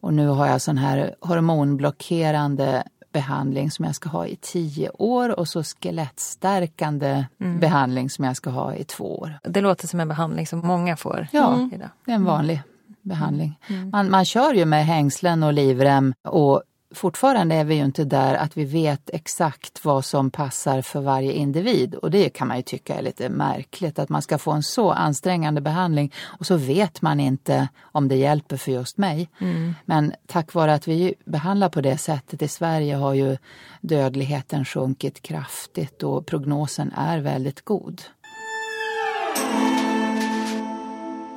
[0.00, 5.38] Och nu har jag sån här hormonblockerande behandling som jag ska ha i tio år
[5.38, 7.60] och så skelettstärkande mm.
[7.60, 9.38] behandling som jag ska ha i två år.
[9.42, 11.26] Det låter som en behandling som många får.
[11.32, 11.70] Ja, mm.
[12.04, 12.62] det är en vanlig
[13.02, 13.58] behandling.
[13.66, 13.90] Mm.
[13.90, 18.34] Man, man kör ju med hängslen och livrem och fortfarande är vi ju inte där
[18.34, 22.62] att vi vet exakt vad som passar för varje individ och det kan man ju
[22.62, 27.02] tycka är lite märkligt att man ska få en så ansträngande behandling och så vet
[27.02, 29.28] man inte om det hjälper för just mig.
[29.40, 29.74] Mm.
[29.84, 33.36] Men tack vare att vi behandlar på det sättet i Sverige har ju
[33.80, 38.02] dödligheten sjunkit kraftigt och prognosen är väldigt god.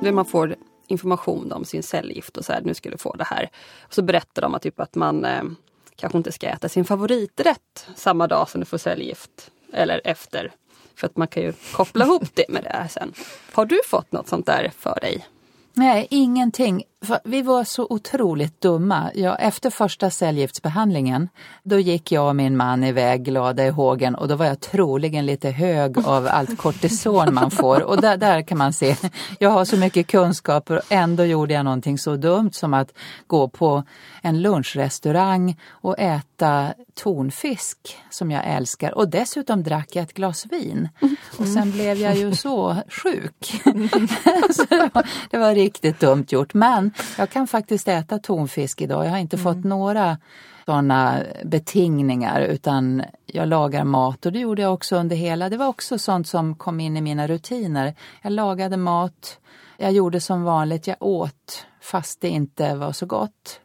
[0.00, 0.56] När man får
[0.92, 3.50] information om sin cellgift och så här, nu ska du få det här.
[3.80, 5.42] Och så berättar de att, typ att man eh,
[5.96, 9.50] kanske inte ska äta sin favoriträtt samma dag som du får cellgift.
[9.72, 10.52] Eller efter.
[10.94, 13.12] För att man kan ju koppla ihop det med det här sen.
[13.52, 15.26] Har du fått något sånt där för dig?
[15.74, 16.82] Nej, ingenting.
[17.24, 19.10] Vi var så otroligt dumma.
[19.14, 21.28] Ja, efter första cellgiftsbehandlingen,
[21.62, 25.26] då gick jag och min man iväg glada i hågen och då var jag troligen
[25.26, 27.82] lite hög av allt kortison man får.
[27.82, 28.96] Och där, där kan man se,
[29.38, 32.92] jag har så mycket kunskaper och ändå gjorde jag någonting så dumt som att
[33.26, 33.84] gå på
[34.22, 40.88] en lunchrestaurang och äta tonfisk som jag älskar och dessutom drack jag ett glas vin.
[41.38, 43.62] Och sen blev jag ju så sjuk.
[44.50, 46.54] så det, var, det var riktigt dumt gjort.
[46.54, 49.06] Men jag kan faktiskt äta tonfisk idag.
[49.06, 49.44] Jag har inte mm.
[49.44, 50.18] fått några
[50.66, 55.66] sådana betingningar utan jag lagar mat och det gjorde jag också under hela, det var
[55.66, 57.94] också sånt som kom in i mina rutiner.
[58.22, 59.38] Jag lagade mat,
[59.76, 63.60] jag gjorde som vanligt, jag åt fast det inte var så gott.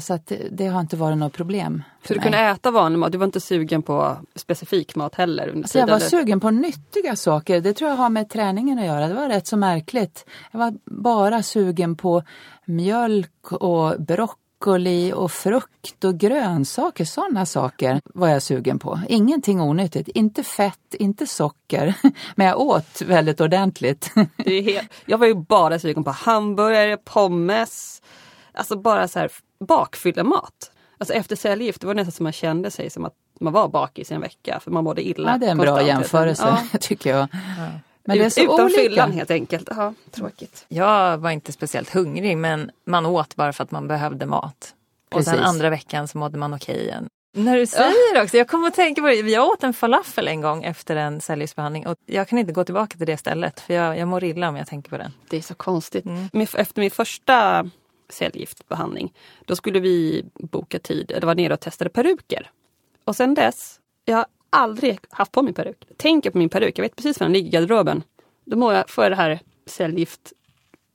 [0.00, 1.82] Så att det, det har inte varit något problem.
[2.06, 5.48] Så du kunde äta vanlig mat, du var inte sugen på specifik mat heller?
[5.48, 6.06] Under alltså jag var eller?
[6.06, 9.08] sugen på nyttiga saker, det tror jag har med träningen att göra.
[9.08, 10.24] Det var rätt så märkligt.
[10.52, 12.22] Jag var bara sugen på
[12.64, 19.00] mjölk och broccoli och frukt och grönsaker, sådana saker var jag sugen på.
[19.08, 21.94] Ingenting onyttigt, inte fett, inte socker.
[22.34, 24.12] Men jag åt väldigt ordentligt.
[24.36, 28.02] Det är helt, jag var ju bara sugen på hamburgare, pommes,
[28.52, 29.30] alltså bara så här
[29.64, 30.70] bakfyllemat.
[30.98, 34.10] Alltså efter cellgift, det var nästan som man kände sig som att man var bakis
[34.10, 35.30] i en vecka för man mådde illa.
[35.30, 36.78] Ja, det är en bra jämförelse ja.
[36.80, 37.28] tycker jag.
[37.58, 37.68] Ja.
[38.04, 38.80] Men det är så Utan olika.
[38.80, 39.68] fyllan helt enkelt.
[39.76, 40.64] Ja, tråkigt.
[40.68, 44.74] Jag var inte speciellt hungrig men man åt bara för att man behövde mat.
[45.10, 45.28] Precis.
[45.28, 47.08] Och sen andra veckan så mådde man okej igen.
[47.32, 48.22] När du säger ja.
[48.22, 49.14] också, jag kommer att tänka på det.
[49.14, 52.96] Jag åt en falafel en gång efter en cellgiftsbehandling och jag kan inte gå tillbaka
[52.96, 55.12] till det stället för jag, jag mår illa om jag tänker på den.
[55.30, 56.04] Det är så konstigt.
[56.04, 56.46] Mm.
[56.54, 57.64] Efter min första
[58.10, 59.12] cellgiftbehandling.
[59.44, 62.50] Då skulle vi boka tid, det var nere och testade peruker.
[63.04, 65.84] Och sen dess, jag har aldrig haft på min peruk.
[65.96, 68.02] Tänker på min peruk, jag vet precis var den ligger i garderoben.
[68.44, 70.32] Då mår jag, får jag det här cellgift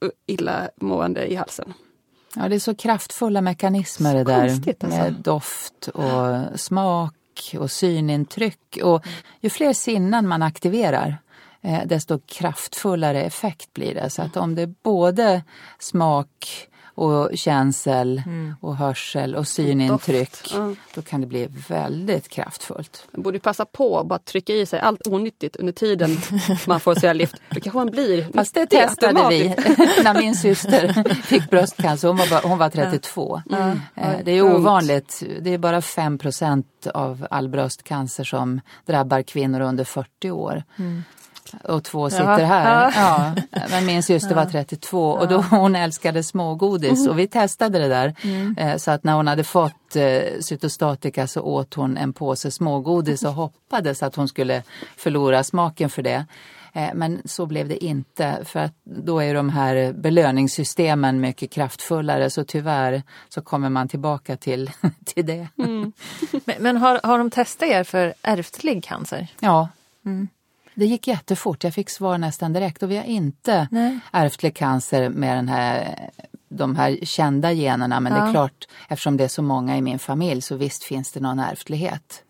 [0.04, 1.74] uh, illamående i halsen.
[2.36, 4.86] Ja, det är så kraftfulla mekanismer det där alltså.
[4.86, 7.14] med doft och smak
[7.58, 8.78] och synintryck.
[8.82, 9.06] Och
[9.40, 11.18] ju fler sinnen man aktiverar
[11.62, 14.10] eh, desto kraftfullare effekt blir det.
[14.10, 15.42] Så att om det är både
[15.78, 18.54] smak, och känsel mm.
[18.60, 20.54] och hörsel och synintryck.
[20.54, 20.76] Mm.
[20.94, 23.06] Då kan det bli väldigt kraftfullt.
[23.10, 26.16] Man borde passa på att bara trycka i sig allt onyttigt under tiden
[26.66, 27.36] man får cellgift.
[27.48, 29.48] Då kanske man blir Fast det testade vi
[30.04, 32.08] när min syster fick bröstcancer.
[32.08, 33.42] Hon var, hon var 32.
[33.50, 33.78] Mm.
[34.24, 35.22] Det är ovanligt.
[35.40, 40.62] Det är bara 5% av all bröstcancer som drabbar kvinnor under 40 år.
[41.64, 42.46] Och två sitter ja.
[42.46, 42.92] här.
[42.96, 43.34] Ja.
[43.70, 47.10] Men min syster var 32 och då hon älskade smågodis mm.
[47.10, 48.14] och vi testade det där.
[48.22, 48.56] Mm.
[48.58, 53.22] Eh, så att när hon hade fått eh, cytostatika så åt hon en påse smågodis
[53.22, 54.62] och hoppades att hon skulle
[54.96, 56.24] förlora smaken för det.
[56.76, 62.30] Eh, men så blev det inte för att då är de här belöningssystemen mycket kraftfullare
[62.30, 64.70] så tyvärr så kommer man tillbaka till,
[65.04, 65.48] till det.
[65.58, 65.92] Mm.
[66.44, 69.26] men, men har, har de testat er för ärftlig cancer?
[69.40, 69.68] Ja.
[70.06, 70.28] Mm.
[70.76, 73.98] Det gick jättefort, jag fick svar nästan direkt och vi har inte Nej.
[74.12, 75.98] ärftlig cancer med den här,
[76.48, 78.20] de här kända generna men ja.
[78.20, 81.20] det är klart eftersom det är så många i min familj så visst finns det
[81.20, 82.22] någon ärftlighet.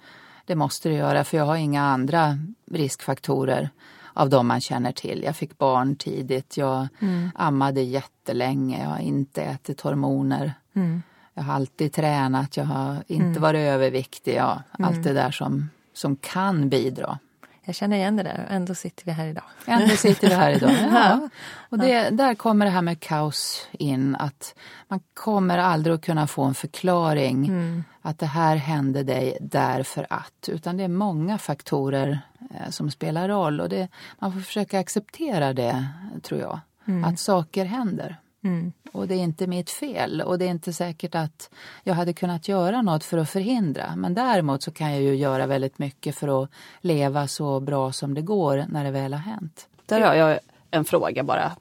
[0.45, 2.39] Det måste det göra för jag har inga andra
[2.71, 3.71] riskfaktorer
[4.13, 5.23] av de man känner till.
[5.23, 7.31] Jag fick barn tidigt, jag mm.
[7.35, 10.55] ammade jättelänge, jag har inte ätit hormoner.
[10.75, 11.03] Mm.
[11.35, 13.43] Jag har alltid tränat, jag har inte mm.
[13.43, 15.03] varit överviktig, ja, allt mm.
[15.03, 17.19] det där som, som kan bidra.
[17.67, 19.45] Jag känner igen det där och ändå sitter vi här idag.
[19.67, 20.71] Ändå sitter vi här idag.
[20.93, 21.29] Ja.
[21.69, 24.17] Och det, där kommer det här med kaos in.
[24.17, 24.55] Att
[24.89, 27.85] man kommer aldrig att kunna få en förklaring mm.
[28.03, 30.49] att det här hände dig därför att.
[30.49, 32.21] Utan det är många faktorer
[32.55, 33.89] eh, som spelar roll och det,
[34.19, 35.87] man får försöka acceptera det,
[36.23, 36.61] tror jag.
[36.87, 37.05] Mm.
[37.05, 38.17] Att saker händer.
[38.47, 38.73] Mm.
[38.93, 41.51] Och det är inte mitt fel och det är inte säkert att
[41.83, 43.97] jag hade kunnat göra något för att förhindra.
[43.97, 48.15] Men däremot så kan jag ju göra väldigt mycket för att leva så bra som
[48.15, 49.69] det går när det väl har hänt.
[49.87, 50.39] Där har jag
[50.71, 51.53] en fråga bara.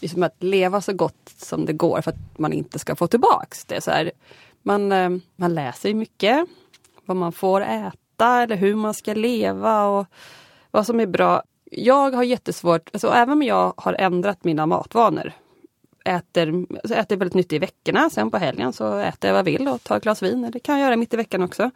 [0.00, 3.64] Liksom att leva så gott som det går för att man inte ska få tillbaks
[3.64, 3.80] det.
[3.80, 4.12] Så här,
[4.62, 6.46] Man, eh, man läser ju mycket.
[7.04, 10.06] Vad man får äta eller hur man ska leva och
[10.70, 11.42] vad som är bra.
[11.64, 15.32] Jag har jättesvårt, alltså även om jag har ändrat mina matvanor.
[16.04, 19.68] Äter, äter väldigt nyttigt i veckorna, sen på helgen så äter jag vad jag vill
[19.68, 20.50] och tar ett glas vin.
[20.52, 21.70] Det kan jag göra mitt i veckan också.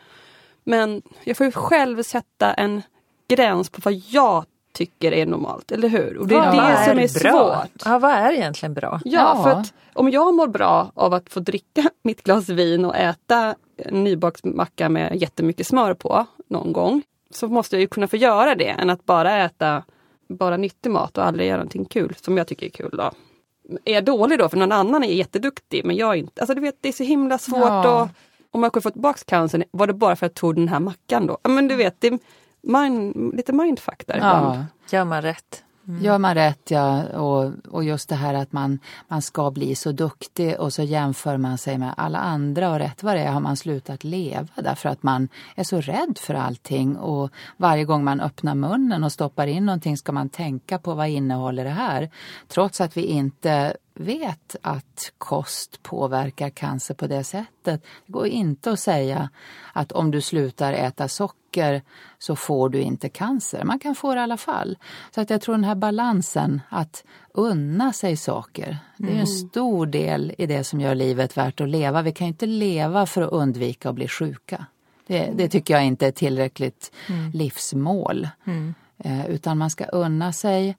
[0.64, 2.82] Men jag får ju själv sätta en
[3.28, 6.16] gräns på vad jag tycker är normalt, eller hur?
[6.18, 7.62] Och det är Vad det som är bra?
[7.64, 7.82] svårt.
[7.84, 9.00] Ja, vad är egentligen bra?
[9.04, 9.42] Ja, Ja.
[9.42, 13.54] för att om jag mår bra av att få dricka mitt glas vin och äta
[13.76, 18.16] en nybakt macka med jättemycket smör på någon gång, så måste jag ju kunna få
[18.16, 19.82] göra det än att bara äta
[20.28, 22.90] bara nyttig mat och aldrig göra någonting kul, som jag tycker är kul.
[22.92, 23.10] Då.
[23.84, 26.40] Är jag dålig då för någon annan är jätteduktig men jag är inte.
[26.40, 28.02] Alltså du vet det är så himla svårt Ja.
[28.02, 28.08] och
[28.50, 30.80] om jag kunde få tillbaka cancern, var det bara för att jag tog den här
[30.80, 31.38] mackan då?
[31.42, 32.18] Men du vet, det är
[32.60, 34.46] mind, lite mindfuck där ibland.
[34.90, 35.62] Ja, Gör man rätt?
[35.88, 36.04] Mm.
[36.04, 37.04] Gör man rätt, ja.
[37.04, 38.78] Och, och just det här att man,
[39.08, 43.02] man ska bli så duktig och så jämför man sig med alla andra och rätt
[43.02, 46.96] vad det är har man slutat leva därför att man är så rädd för allting
[46.96, 51.08] och varje gång man öppnar munnen och stoppar in någonting ska man tänka på vad
[51.08, 52.10] innehåller det här?
[52.48, 57.82] Trots att vi inte vet att kost påverkar cancer på det sättet.
[58.06, 59.30] Det går inte att säga
[59.72, 61.82] att om du slutar äta socker
[62.18, 63.64] så får du inte cancer.
[63.64, 64.78] Man kan få det i alla fall.
[65.14, 69.86] Så att jag tror den här balansen att unna sig saker, det är en stor
[69.86, 72.02] del i det som gör livet värt att leva.
[72.02, 74.66] Vi kan ju inte leva för att undvika att bli sjuka.
[75.06, 76.92] Det, det tycker jag inte är tillräckligt
[77.34, 78.28] livsmål.
[78.98, 80.76] Eh, utan man ska unna sig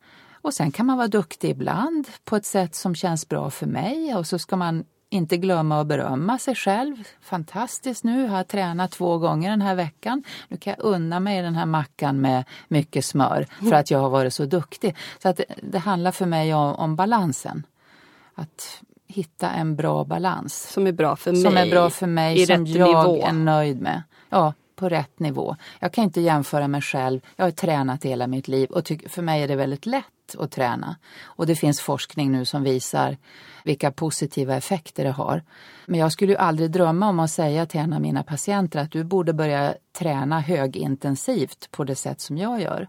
[0.48, 4.16] och sen kan man vara duktig ibland på ett sätt som känns bra för mig
[4.16, 6.96] och så ska man inte glömma att berömma sig själv.
[7.22, 10.24] Fantastiskt nu, har jag tränat två gånger den här veckan.
[10.48, 14.10] Nu kan jag unna mig den här mackan med mycket smör för att jag har
[14.10, 14.96] varit så duktig.
[15.22, 17.66] Så att det, det handlar för mig om, om balansen.
[18.36, 21.42] Att hitta en bra balans Som är bra för mig.
[21.42, 23.26] som är bra för mig, i som rätt jag nivå.
[23.26, 24.04] är nöjd med.
[24.30, 25.56] Ja, på rätt nivå.
[25.80, 27.20] Jag kan inte jämföra mig själv.
[27.36, 30.52] Jag har tränat hela mitt liv och tyck, för mig är det väldigt lätt att
[30.52, 30.96] träna.
[31.24, 33.18] Och det finns forskning nu som visar
[33.64, 35.44] vilka positiva effekter det har.
[35.86, 38.92] Men jag skulle ju aldrig drömma om att säga till en av mina patienter att
[38.92, 42.88] du borde börja träna högintensivt på det sätt som jag gör.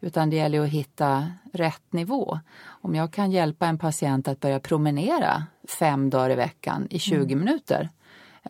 [0.00, 2.38] Utan det gäller att hitta rätt nivå.
[2.66, 5.44] Om jag kan hjälpa en patient att börja promenera
[5.78, 7.88] fem dagar i veckan i 20 minuter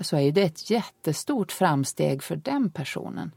[0.01, 3.33] så är ju det ett jättestort framsteg för den personen.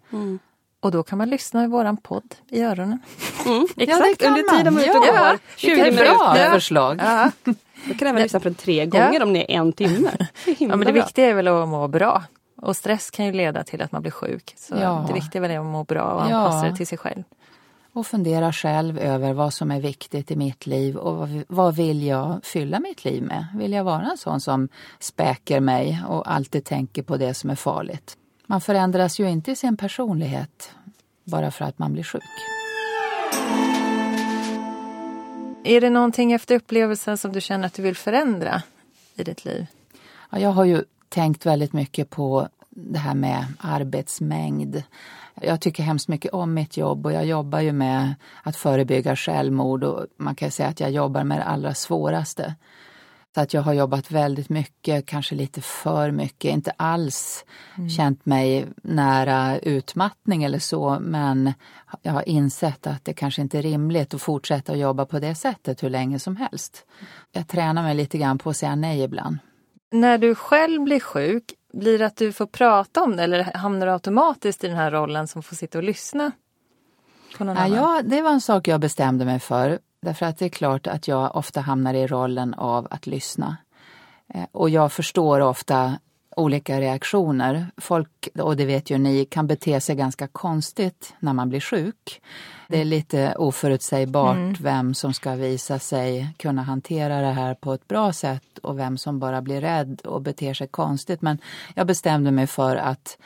[0.83, 2.99] Och då kan man lyssna i våran podd i öronen.
[3.45, 3.67] Mm.
[3.75, 5.01] Ja, det kan Under tiden man är ute man.
[5.09, 5.39] och Ja, går.
[5.57, 6.15] 20 Vilket minuter.
[6.17, 6.51] bra Ja.
[6.51, 6.99] förslag.
[7.03, 7.31] Ja.
[7.87, 10.11] Då kan väl lyssna på den tre gånger om det är en timme.
[10.45, 11.03] Det ja, men det bra.
[11.03, 12.23] viktiga är väl att må bra.
[12.61, 14.53] Och stress kan ju leda till att man blir sjuk.
[14.57, 15.05] Så Ja.
[15.07, 16.35] det viktiga är väl att må bra och Ja.
[16.35, 17.23] anpassa det till sig själv.
[17.93, 22.03] Och fundera själv över vad som är viktigt i mitt liv och vad, vad vill
[22.07, 23.45] jag fylla mitt liv med?
[23.55, 24.69] Vill jag vara en sån som
[24.99, 28.17] späker mig och alltid tänker på det som är farligt?
[28.47, 30.71] Man förändras ju inte i sin personlighet
[31.23, 32.23] bara för att man blir sjuk.
[35.63, 38.61] Är det någonting efter upplevelsen som du känner att du vill förändra
[39.15, 39.65] i ditt liv?
[40.29, 44.83] Ja, jag har ju tänkt väldigt mycket på det här med arbetsmängd.
[45.41, 49.83] Jag tycker hemskt mycket om mitt jobb och jag jobbar ju med att förebygga självmord
[49.83, 52.55] och man kan säga att jag jobbar med det allra svåraste.
[53.35, 57.45] Så att jag har jobbat väldigt mycket, kanske lite för mycket, inte alls
[57.97, 61.53] känt mig nära utmattning eller så men
[62.01, 65.35] jag har insett att det kanske inte är rimligt att fortsätta att jobba på det
[65.35, 66.85] sättet hur länge som helst.
[67.31, 69.37] Jag tränar mig lite grann på att säga nej ibland.
[69.91, 73.85] När du själv blir sjuk, blir det att du får prata om det eller hamnar
[73.85, 76.31] du automatiskt i den här rollen som får sitta och lyssna?
[77.37, 77.71] Ja, annan?
[77.71, 79.79] ja, det var en sak jag bestämde mig för.
[80.03, 83.57] Därför att det är klart att jag ofta hamnar i rollen av att lyssna.
[84.33, 85.99] Eh, Och jag förstår ofta
[86.35, 87.67] olika reaktioner.
[87.77, 92.21] Folk, och det vet ju ni, kan bete sig ganska konstigt när man blir sjuk.
[92.67, 97.87] Det är lite oförutsägbart vem som ska visa sig kunna hantera det här på ett
[97.87, 101.21] bra sätt och vem som bara blir rädd och beter sig konstigt.
[101.21, 101.37] Men
[101.75, 103.17] jag bestämde mig för att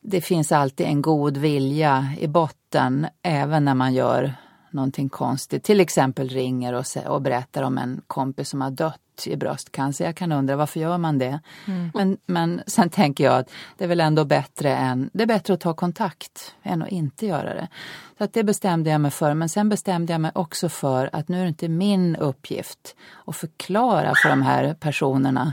[0.00, 4.34] det finns alltid en god vilja i botten även när man gör
[4.76, 5.64] någonting konstigt.
[5.64, 10.04] Till exempel ringer och, och berättar om en kompis som har dött i bröstcancer.
[10.04, 11.40] Jag kan undra varför gör man det?
[11.94, 15.54] Men, men sen tänker jag att det är väl ändå bättre än, det är bättre
[15.54, 17.68] att ta kontakt än att inte göra det.
[18.18, 19.34] Så att det bestämde jag mig för.
[19.34, 22.96] Men sen bestämde jag mig också för att nu är det inte min uppgift
[23.26, 25.52] att förklara för de här personerna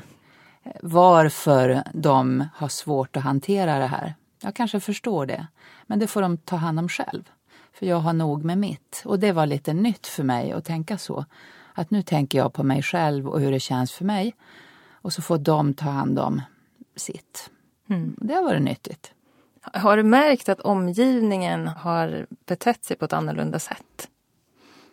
[0.82, 4.15] varför de har svårt att hantera det här.
[4.41, 5.47] Jag kanske förstår det,
[5.88, 7.30] men det får de ta hand om själv.
[7.74, 9.01] För jag har nog med mitt.
[9.05, 11.26] Och det var lite nytt för mig att tänka så.
[11.74, 14.36] Att nu tänker jag på mig själv och hur det känns för mig.
[14.91, 16.41] Och så får de ta hand om
[16.95, 17.49] sitt.
[18.17, 19.13] Det har varit nyttigt.
[19.61, 24.09] Har du märkt att omgivningen har betett sig på ett annorlunda sätt?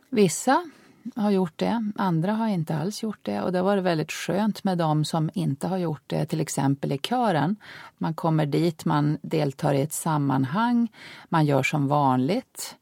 [0.08, 0.70] Vissa
[1.16, 4.64] har gjort det, andra har inte alls gjort det och det har varit väldigt skönt
[4.64, 7.56] med dem som inte har gjort det, till exempel i kören.
[7.98, 10.88] Man kommer dit, man deltar i ett sammanhang,
[11.28, 12.76] man gör som vanligt.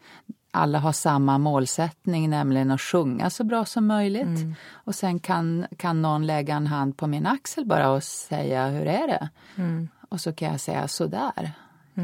[0.50, 4.26] Alla har samma målsättning, nämligen att sjunga så bra som möjligt.
[4.72, 8.86] Och sen kan, kan någon lägga en hand på min axel bara och säga, hur
[8.86, 9.28] är det?
[10.08, 11.52] Och så kan jag säga sådär.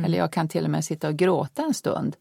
[0.04, 2.16] Eller jag kan till och med sitta och gråta en stund.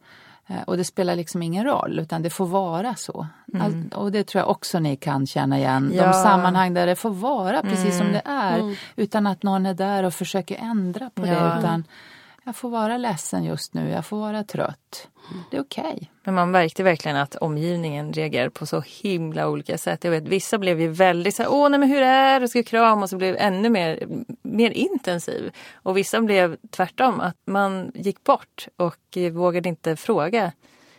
[0.48, 3.28] Eh, Och det spelar liksom ingen roll, utan det får vara så.
[3.60, 5.92] All, och det tror jag också ni kan känna igen.
[5.94, 6.06] Ja.
[6.08, 8.78] De sammanhang där det får vara precis som det är.
[8.96, 11.28] Utan att någon är där och försöker ändra på det.
[11.32, 11.60] Ja.
[11.60, 11.84] Utan
[12.44, 15.08] jag får vara ledsen just nu, jag får vara trött.
[15.52, 16.12] Det är okej.
[16.24, 20.04] Men man märkte verkligen att omgivningen reagerar på så himla olika sätt.
[20.04, 22.50] Jag vet, vissa blev ju väldigt så här, åh nej men hur är det, och
[22.50, 24.08] ska krama och så blev ännu mer,
[24.42, 25.52] mer intensiv.
[25.74, 30.52] Och vissa blev tvärtom, att man gick bort och vågade inte fråga.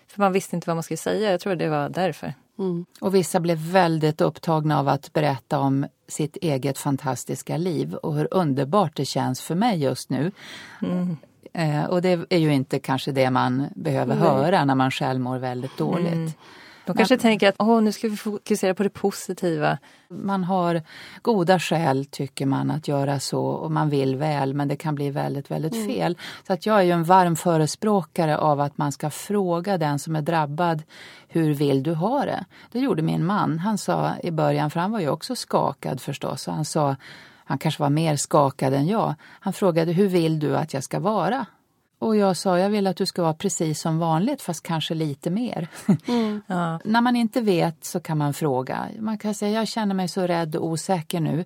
[0.08, 2.34] För man visste inte vad man skulle säga, jag tror det var därför.
[3.00, 8.28] Och vissa blev väldigt upptagna av att berätta om sitt eget fantastiska liv och hur
[8.30, 10.32] underbart det känns för mig just nu.
[11.54, 15.38] Eh, och det är ju inte kanske det man behöver höra när man själv mår
[15.38, 16.36] väldigt dåligt.
[16.86, 19.78] De kanske tänker att åh, nu ska vi fokusera på det positiva.
[20.08, 20.82] Man har
[21.22, 25.10] goda skäl tycker man att göra så och man vill väl men det kan bli
[25.10, 26.18] väldigt, väldigt fel.
[26.46, 30.16] Så att jag är ju en varm förespråkare av att man ska fråga den som
[30.16, 30.82] är drabbad
[31.28, 32.44] hur vill du ha det?
[32.72, 33.58] Det gjorde min man.
[33.58, 36.96] Han sa i början, för han var ju också skakad förstås, och han sa
[37.44, 39.14] han kanske var mer skakad än jag.
[39.22, 41.46] Han frågade hur vill du att jag ska vara?
[41.98, 45.30] Och jag sa jag vill att du ska vara precis som vanligt fast kanske lite
[45.30, 45.68] mer.
[46.46, 46.80] Ja.
[46.84, 48.88] När man inte vet så kan man fråga.
[48.98, 51.44] Man kan säga jag känner mig så rädd och osäker nu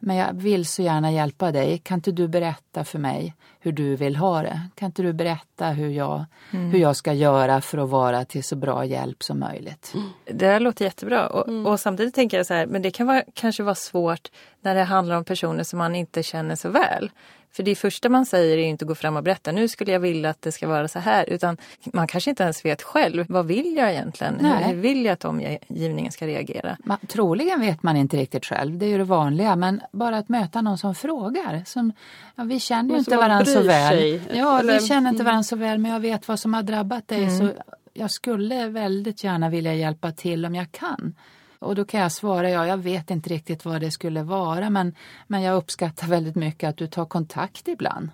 [0.00, 1.78] men jag vill så gärna hjälpa dig.
[1.78, 4.60] Kan inte du berätta för mig hur du vill ha det?
[4.74, 8.56] Kan inte du berätta hur jag, hur jag ska göra för att vara till så
[8.56, 9.94] bra hjälp som möjligt?
[10.24, 13.22] Det här låter jättebra och, och samtidigt tänker jag så här, men det kan vara,
[13.34, 14.30] kanske vara svårt
[14.60, 17.10] när det handlar om personer som man inte känner så väl.
[17.52, 20.00] För det första man säger är inte att gå fram och berätta, nu skulle jag
[20.00, 23.46] vilja att det ska vara så här, utan man kanske inte ens vet själv, vad
[23.46, 24.34] vill jag egentligen?
[24.34, 24.64] Hur, Nej.
[24.64, 26.76] hur vill jag att omgivningen ska reagera?
[26.84, 30.28] Man, troligen vet man inte riktigt själv, det är ju det vanliga, men bara att
[30.28, 31.62] möta någon som frågar.
[31.66, 31.92] Som,
[32.34, 33.88] ja, vi känner ju inte varandra så väl.
[33.98, 34.20] sig.
[34.34, 37.08] Ja, Eller- vi känner inte varandra så väl, men jag vet vad som har drabbat
[37.08, 37.38] dig.
[37.38, 37.50] Så
[37.92, 41.14] jag skulle väldigt gärna vilja hjälpa till om jag kan.
[41.58, 44.94] Och då kan jag svara, ja, jag vet inte riktigt vad det skulle vara, men,
[45.26, 48.08] men jag uppskattar väldigt mycket att du tar kontakt ibland.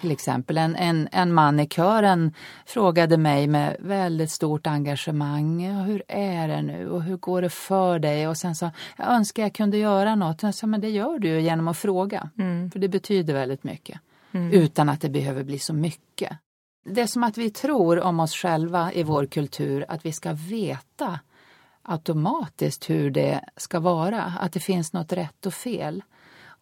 [0.00, 2.34] Till exempel en, en, en man i kören
[2.66, 5.60] frågade mig med väldigt stort engagemang.
[5.84, 8.28] Hur är det nu och hur går det för dig?
[8.28, 10.42] Och sen sa jag önskar jag kunde göra något.
[10.42, 12.30] Jag sa, men det gör du genom att fråga.
[12.72, 14.00] För det betyder väldigt mycket.
[14.52, 16.38] Utan att det behöver bli så mycket.
[16.84, 20.32] Det är som att vi tror om oss själva i vår kultur att vi ska
[20.32, 21.20] veta
[21.88, 24.32] automatiskt hur det ska vara.
[24.40, 26.02] Att det finns något rätt och fel.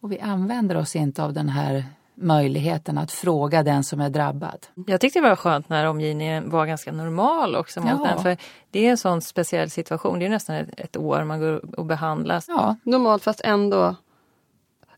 [0.01, 4.67] Och vi använder oss inte av den här möjligheten att fråga den som är drabbad.
[4.87, 8.03] Jag tyckte det var skönt när omgivningen var ganska normal också mot Ja.
[8.03, 8.37] den, för
[8.71, 11.85] det är en sån speciell situation, det är nästan ett, ett år man går och
[11.85, 12.45] behandlas.
[12.47, 13.95] Ja, Normalt fast ändå...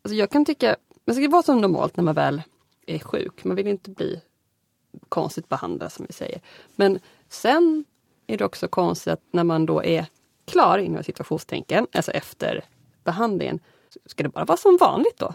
[0.02, 0.76] Alltså jag kan tycka,
[1.06, 2.42] men det ska vara som normalt när man väl
[2.88, 3.44] är sjuk.
[3.44, 4.22] Man vill inte bli
[5.10, 6.42] konstigt behandlad som vi säger.
[6.76, 7.00] Men
[7.30, 7.86] sen
[8.28, 10.06] är det också konstigt att när man då är
[10.50, 12.62] klar inom situationstänken, alltså efter
[13.04, 13.60] behandlingen,
[14.06, 15.34] ska det bara vara som vanligt då?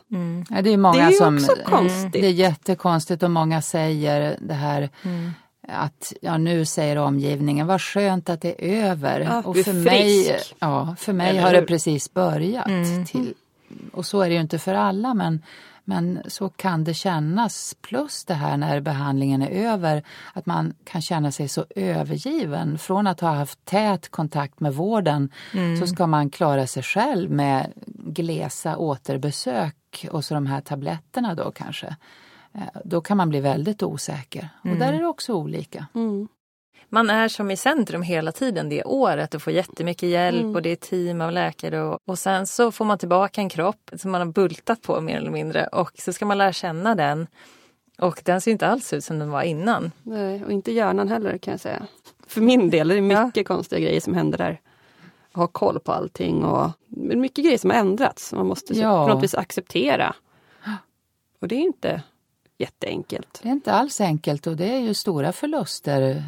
[0.51, 1.37] Ja, det är många Det är som...
[1.37, 2.13] också konstigt.
[2.13, 5.31] Det är jättekonstigt och många säger det här Mm.
[5.69, 9.21] att ja, nu säger omgivningen vad skönt att det är över.
[9.21, 11.61] Ja, och för mig, ja, för mig Eller har hur?
[11.61, 12.67] det precis börjat.
[13.07, 13.35] Till,
[13.93, 15.43] och så är det ju inte för alla men,
[15.85, 17.77] men så kan det kännas.
[17.81, 22.79] Plus det här när behandlingen är över att man kan känna sig så övergiven.
[22.79, 25.29] Från att ha haft tät kontakt med vården
[25.81, 31.51] så ska man klara sig själv med glesa återbesök och så de här tabletterna då
[31.51, 31.97] kanske.
[32.55, 34.49] Eh, Då kan man bli väldigt osäker.
[34.63, 35.87] Och där är det också olika.
[36.89, 40.71] Man är som i centrum hela tiden det året och får jättemycket hjälp och det
[40.71, 44.21] är team av läkare och, och sen så får man tillbaka en kropp som man
[44.21, 47.27] har bultat på mer eller mindre och så ska man lära känna den.
[47.99, 49.91] Och den ser inte alls ut som den var innan.
[50.03, 51.87] Nej, och inte hjärnan heller kan jag säga.
[52.27, 54.61] För min del är det mycket konstiga grejer som händer där.
[55.35, 58.29] Ha koll på allting och men mycket grejer som har ändrats.
[58.29, 59.07] som Man måste Ja.
[59.07, 60.15] på något vis acceptera.
[61.41, 62.03] Och det är inte
[62.59, 63.41] jätteenkelt.
[63.43, 66.25] Det är inte alls enkelt och det är ju stora förluster.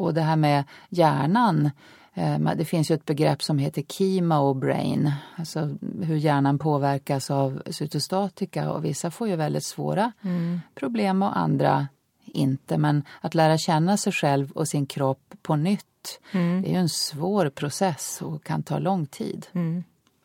[0.00, 1.70] Och det här med hjärnan,
[2.18, 7.62] Eh, Det finns ju ett begrepp som heter chemo brain, alltså hur hjärnan påverkas av
[7.66, 10.12] cytostatika och vissa får ju väldigt svåra
[10.74, 11.88] problem och andra
[12.24, 12.78] inte.
[12.78, 16.20] Men att lära känna sig själv och sin kropp på nytt,
[16.62, 19.46] det är ju en svår process och kan ta lång tid.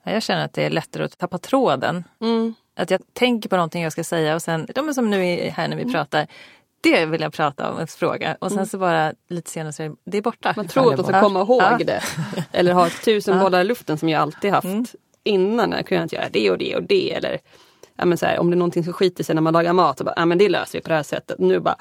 [0.04, 2.04] Ja, Jag känner att det är lättare att tappa tråden.
[2.22, 2.54] Mm.
[2.76, 5.52] Att jag tänker på någonting jag ska säga och sen, de är som nu är
[5.52, 6.28] här när vi pratar,
[6.84, 8.38] det vill jag prata om, en fråga.
[8.40, 10.54] Och sen så bara lite senare så är det, borta.
[10.58, 11.78] Man tror att man ska komma ihåg Ja.
[11.86, 12.04] det.
[12.52, 14.86] Eller ha tusen bollar i luften som jag alltid haft Mm.
[15.24, 15.72] innan.
[15.72, 17.14] Jag kunde inte göra det och det och det.
[17.14, 17.40] Eller
[17.96, 19.98] ja, men så här, om det är någonting som skiter sig när man lagar mat.
[19.98, 21.40] Så bara, ja, men det löser vi på det här sättet.
[21.40, 21.76] Nu bara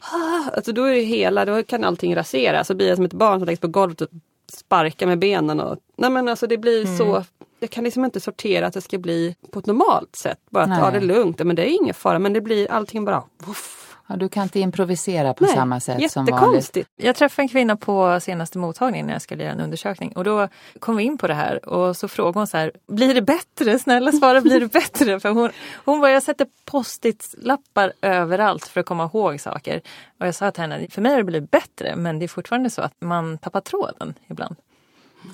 [0.00, 2.66] ah, alltså då är det hela, då kan allting raseras.
[2.66, 4.08] Så blir jag som ett barn som läggs på golvet och
[4.52, 5.60] sparkar med benen.
[5.60, 6.98] Och, nej men alltså det blir Mm.
[6.98, 7.24] så
[7.60, 10.38] jag kan liksom inte sortera att det ska bli på ett normalt sätt.
[10.50, 12.18] Bara att ja, det lugnt, men det är ingen fara.
[12.18, 13.87] Men det blir allting bara voff.
[14.10, 16.76] Ja, du kan inte improvisera på Nej, samma sätt som vanligt.
[16.96, 20.48] Jag träffade en kvinna på senaste mottagningen när jag skulle göra en undersökning och då
[20.80, 23.78] kom vi in på det här och så frågade hon så här, blir det bättre?
[23.78, 25.20] Snälla svara, blir det bättre?
[25.20, 25.50] För hon,
[25.84, 29.80] hon bara, jag sätter post-it-lappar överallt för att komma ihåg saker.
[30.20, 32.70] Och jag sa till henne, för mig har det blivit bättre men det är fortfarande
[32.70, 34.56] så att man tappar tråden ibland.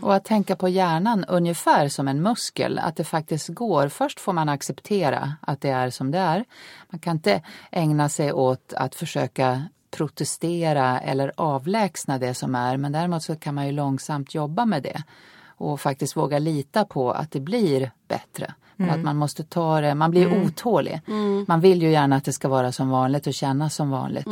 [0.03, 3.89] Och att tänka på hjärnan ungefär som en muskel, att det faktiskt går.
[3.89, 6.45] Först får man acceptera att det är som det är.
[6.91, 12.93] Man kan inte ägna sig åt att försöka protestera eller avlägsna det som är, men
[12.93, 15.03] däremot så kan man ju långsamt jobba med det
[15.47, 18.55] och faktiskt våga lita på att det blir bättre.
[18.77, 21.01] Men att man måste ta det, man blir otålig.
[21.47, 24.27] Man vill ju gärna att det ska vara som vanligt och kännas som vanligt.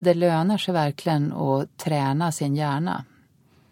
[0.00, 3.04] Det lönar sig verkligen att träna sin hjärna.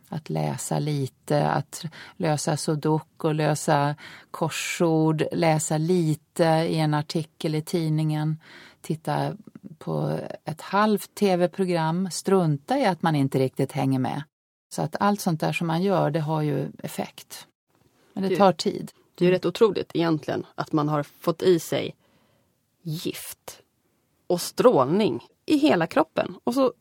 [0.09, 1.85] Att läsa lite, att
[2.17, 3.95] lösa sudoku, lösa
[4.31, 8.41] korsord, läsa lite i en artikel i tidningen,
[8.81, 9.37] titta
[9.79, 14.23] på ett halvt tv-program, strunta i att man inte riktigt hänger med.
[14.75, 17.47] Så att allt sånt där som man gör, det har ju effekt.
[18.13, 18.93] Men det tar tid.
[19.15, 21.97] Det är rätt otroligt egentligen att man har fått i sig
[22.83, 23.63] gift
[24.27, 26.37] och strålning i hela kroppen.
[26.45, 26.73] Och så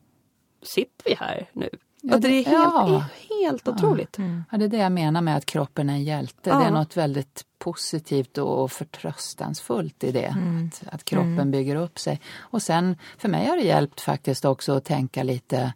[0.62, 1.70] sitter vi här nu.
[2.02, 3.04] Ja, och det är det- helt, ja.
[3.44, 4.16] helt otroligt.
[4.50, 6.50] Ja, det är det jag menar med att kroppen är en hjälte.
[6.50, 6.58] Ja.
[6.58, 10.26] Det är något väldigt positivt och förtröstansfullt i det.
[10.28, 12.20] Att, att kroppen bygger upp sig.
[12.38, 15.72] Och sen, för mig har det hjälpt faktiskt också att tänka lite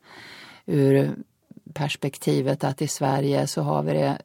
[0.66, 1.14] ur
[1.74, 4.18] perspektivet att i Sverige så har vi det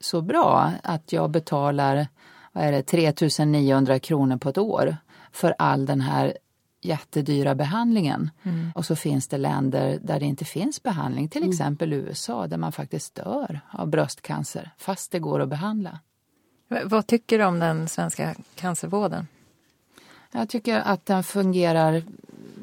[0.00, 2.06] så bra att jag betalar
[2.52, 4.96] vad är det, 3900 kronor på ett år
[5.32, 6.36] för all den här
[6.80, 8.30] jättedyra behandlingen.
[8.74, 12.72] Och så finns det länder där det inte finns behandling, till exempel USA där man
[12.72, 15.98] faktiskt dör av bröstcancer fast det går att behandla.
[16.84, 19.26] Vad tycker du om den svenska cancervården?
[20.32, 22.02] Jag tycker att den fungerar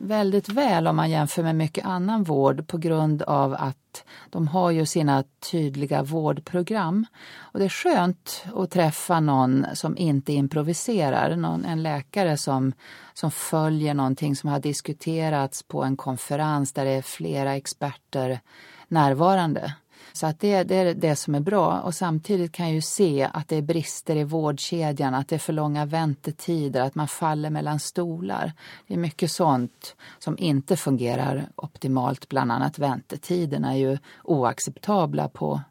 [0.02, 4.72] väldigt väl om man jämför med mycket annan vård på grund av att de har
[4.72, 7.06] ju sina tydliga vårdprogram.
[7.38, 12.74] Och det är skönt att träffa någon som inte improviserar, någon, en läkare som,
[13.14, 18.40] som följer någonting som har diskuterats på en konferens där det är flera experter
[18.88, 19.74] närvarande.
[20.18, 23.30] Så att det, det är det som är bra och samtidigt kan jag ju se
[23.34, 27.50] att det är brister i vårdkedjan, att det är för långa väntetider, att man faller
[27.50, 28.54] mellan stolar.
[28.88, 35.62] Det är mycket sånt som inte fungerar optimalt, bland annat väntetiderna är ju oacceptabla på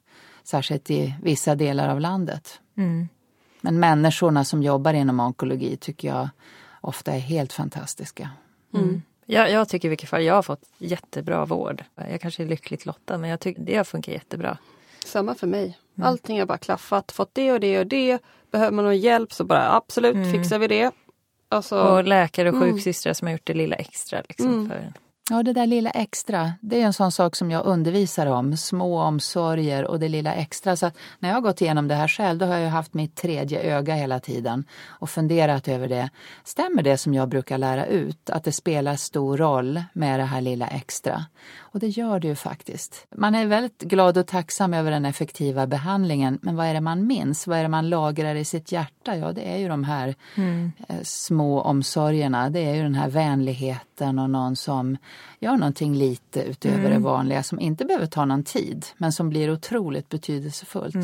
[0.45, 2.61] särskilt i vissa delar av landet.
[3.61, 6.29] Men människorna som jobbar inom onkologi tycker jag
[6.81, 8.31] ofta är helt fantastiska.
[9.27, 11.85] Jag, jag tycker i vilket fall jag har fått jättebra vård.
[12.11, 14.59] Jag kanske är lyckligt lottad men jag tycker det har funkat jättebra.
[15.05, 15.79] Samma för mig.
[16.03, 17.13] Allting har bara klaffat.
[17.13, 18.19] Fått det och det och det.
[18.51, 20.91] Behöver man någon hjälp så bara absolut fixar vi det.
[21.49, 24.23] Alltså, Och läkare och sjuksystrar som har gjort det lilla extra.
[24.29, 24.93] Liksom, för,
[25.31, 28.57] Ja, det där lilla extra, det är en sån sak som jag undervisar om.
[28.57, 30.77] Små omsorger och det lilla extra.
[30.77, 33.61] Så när jag har gått igenom det här själv, då har jag haft mitt tredje
[33.61, 36.11] öga hela tiden och funderat över det.
[36.45, 40.41] Stämmer det som jag brukar lära ut, att det spelar stor roll med det här
[40.41, 41.25] lilla extra?
[41.59, 43.07] Och det gör det ju faktiskt.
[43.17, 47.07] Man är väldigt glad och tacksam över den effektiva behandlingen, men vad är det man
[47.07, 47.47] minns?
[47.47, 49.17] Vad är det man lagrar i sitt hjärta?
[49.17, 50.15] Ja, det är ju de här
[50.89, 52.51] eh, små omsorgerna.
[52.51, 54.97] Det är ju den här vänligheten och någon som
[55.41, 59.53] gör någonting lite utöver det vanliga som inte behöver ta någon tid men som blir
[59.53, 60.97] otroligt betydelsefullt.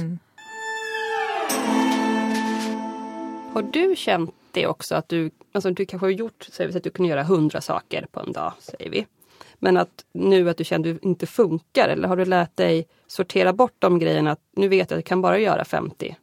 [3.52, 6.84] Har du känt det också att du, alltså du kanske har gjort, säger vi att
[6.84, 9.06] du kan göra hundra saker på en dag, säger vi.
[9.54, 12.86] Men att nu att du känner att du inte funkar eller har du lärt dig
[13.06, 16.16] sortera bort de grejerna att nu vet jag att jag kan bara göra 50?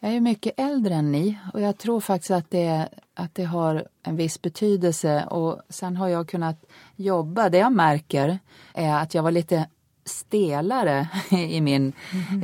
[0.00, 2.88] Jag är mycket äldre än ni och jag tror faktiskt att det,
[3.18, 6.64] att det har en viss betydelse och sen har jag kunnat
[6.96, 7.48] jobba.
[7.48, 8.38] Det jag märker
[8.74, 9.66] är att jag var lite
[10.04, 11.92] stelare i min...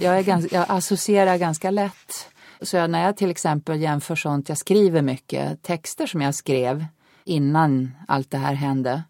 [0.01, 2.29] Jag, är ganska, jag associerar ganska lätt.
[2.61, 6.85] Så jag, när jag till exempel jämför sånt, jag skriver mycket, texter som jag skrev
[7.25, 9.03] innan allt det här hände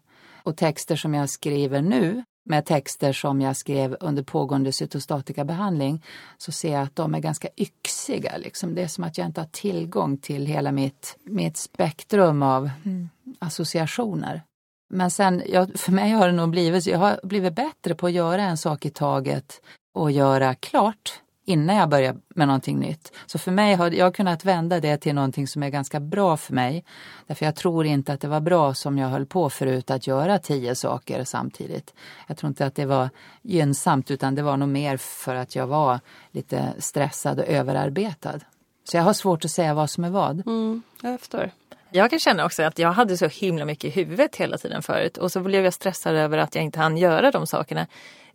[0.43, 6.03] och texter som jag skriver nu med texter som jag skrev under pågående cytostatikabehandling
[6.37, 8.37] så ser jag att de är ganska yxiga.
[8.37, 8.75] Liksom.
[8.75, 13.09] Det är som att jag inte har tillgång till hela mitt, mitt spektrum av mm.
[13.39, 14.41] associationer.
[14.89, 18.13] Men sen, ja, för mig har det nog blivit, jag har blivit bättre på att
[18.13, 19.61] göra en sak i taget
[19.93, 23.13] och göra klart innan jag börjar med någonting nytt.
[23.25, 26.53] Så för mig har jag kunnat vända det till någonting som är ganska bra för
[26.53, 26.85] mig.
[27.27, 30.39] Därför jag tror inte att det var bra som jag höll på förut att göra
[30.39, 31.93] tio saker samtidigt.
[32.27, 33.09] Jag tror inte att det var
[33.41, 35.99] gynnsamt utan det var nog mer för att jag var
[36.31, 38.39] lite stressad och överarbetad.
[38.83, 40.47] Så jag har svårt att säga vad som är vad.
[40.47, 41.51] Mm, jag förstår.
[41.89, 45.17] Jag kan känna också att jag hade så himla mycket i huvudet hela tiden förut
[45.17, 47.87] och så blev jag stressad över att jag inte hann göra de sakerna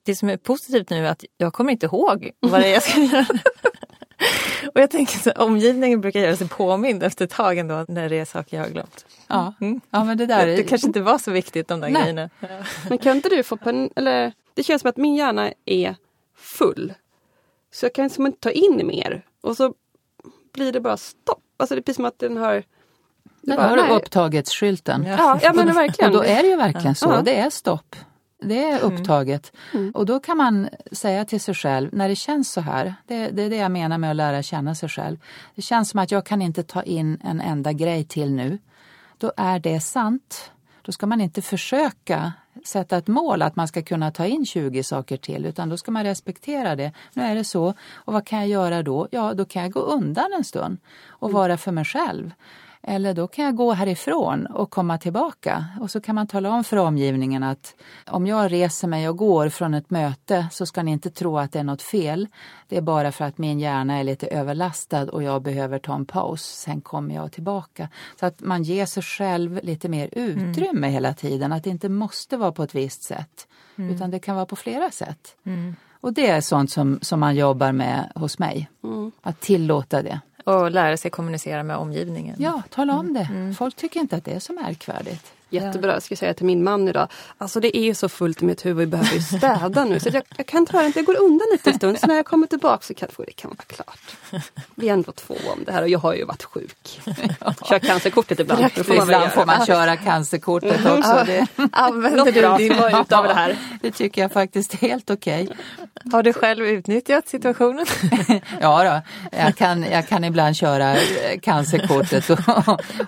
[0.02, 2.82] det som är positivt nu är att jag kommer inte ihåg vad det är jag
[2.82, 3.26] ska göra.
[4.74, 8.18] Och jag tänker så omgivningen brukar göra sig påmind efter ett tag ändå när det
[8.18, 9.06] är saker jag har glömt.
[9.26, 9.80] Ja, mm.
[9.90, 12.02] ja men det där det, det kanske inte var så viktigt de där Nej.
[12.02, 12.30] grejerna.
[12.40, 12.48] Ja.
[12.88, 15.96] Men kan inte du få pen eller det känns som att min hjärna är
[16.36, 16.94] full.
[17.72, 19.74] Så jag kan liksom inte ta in mer och så
[20.52, 21.42] blir det bara stopp.
[21.56, 22.64] Alltså det är precis som att den har
[23.42, 25.04] den har upptaget-skylten.
[25.06, 26.10] Ja, ja men verkligen.
[26.10, 27.22] Och då är det ju verkligen så, ja.
[27.22, 27.96] det är stopp.
[28.42, 28.92] Det är mm.
[28.92, 29.52] upptaget.
[29.72, 29.82] Mm.
[29.82, 29.94] Mm.
[29.94, 33.42] Och då kan man säga till sig själv, när det känns så här, det, det,
[33.42, 35.16] är det jag menar med att lära känna sig själv.
[35.54, 38.58] Det känns som att jag kan inte ta in en enda grej till nu.
[39.18, 40.50] Då är det sant.
[40.82, 42.32] Då ska man inte försöka
[42.64, 45.90] sätta ett mål att man ska kunna ta in 20 saker till utan då ska
[45.90, 46.92] man respektera det.
[47.14, 47.74] Nu är det så.
[47.94, 49.08] Och vad kan jag göra då?
[49.10, 50.78] Ja, då kan jag gå undan en stund
[51.08, 51.34] och mm.
[51.40, 52.32] vara för mig själv.
[52.82, 55.64] Eller då kan jag gå härifrån och komma tillbaka.
[55.80, 57.74] Och så kan man tala om för omgivningen att
[58.06, 61.52] om jag reser mig och går från ett möte så ska ni inte tro att
[61.52, 62.28] det är något fel.
[62.68, 66.06] Det är bara för att min hjärna är lite överlastad och jag behöver ta en
[66.06, 66.42] paus.
[66.42, 67.88] Sen kommer jag tillbaka.
[68.20, 70.92] Så att man ger sig själv lite mer utrymme mm.
[70.92, 71.52] hela tiden.
[71.52, 73.48] Att det inte måste vara på ett visst sätt.
[73.76, 73.94] Mm.
[73.94, 75.36] Utan det kan vara på flera sätt.
[75.44, 75.74] Mm.
[76.00, 78.70] Och det är sånt som, som man jobbar med hos mig.
[78.84, 79.12] Mm.
[79.22, 80.20] Att tillåta det.
[80.50, 82.36] Och lära sig kommunicera med omgivningen.
[82.38, 83.28] Ja, tala om det.
[83.30, 83.54] Mm.
[83.54, 85.32] Folk tycker inte att det är så märkvärdigt.
[85.50, 87.08] Jättebra, jag ska säga till min man idag.
[87.38, 90.00] Alltså det är ju så fullt i mitt huvud, vi behöver ju städa nu.
[90.00, 91.98] Så jag, jag kan ta det, jag går undan lite en stund.
[91.98, 94.42] Så när jag kommer tillbaka så kan det kan vara klart.
[94.74, 97.00] Vi är ändå två om det här och jag har ju varit sjuk.
[97.68, 98.72] Kör cancerkortet ibland.
[98.72, 101.22] Får man ibland får man köra cancerkortet också.
[101.26, 101.46] Det.
[101.72, 103.58] Använder du din utav det här?
[103.82, 105.42] Det tycker jag faktiskt är helt okej.
[105.42, 105.56] Okay.
[106.12, 107.86] Har du själv utnyttjat situationen?
[108.60, 109.00] ja, då.
[109.38, 110.96] Jag, kan, jag kan ibland köra
[111.42, 112.38] cancerkortet och,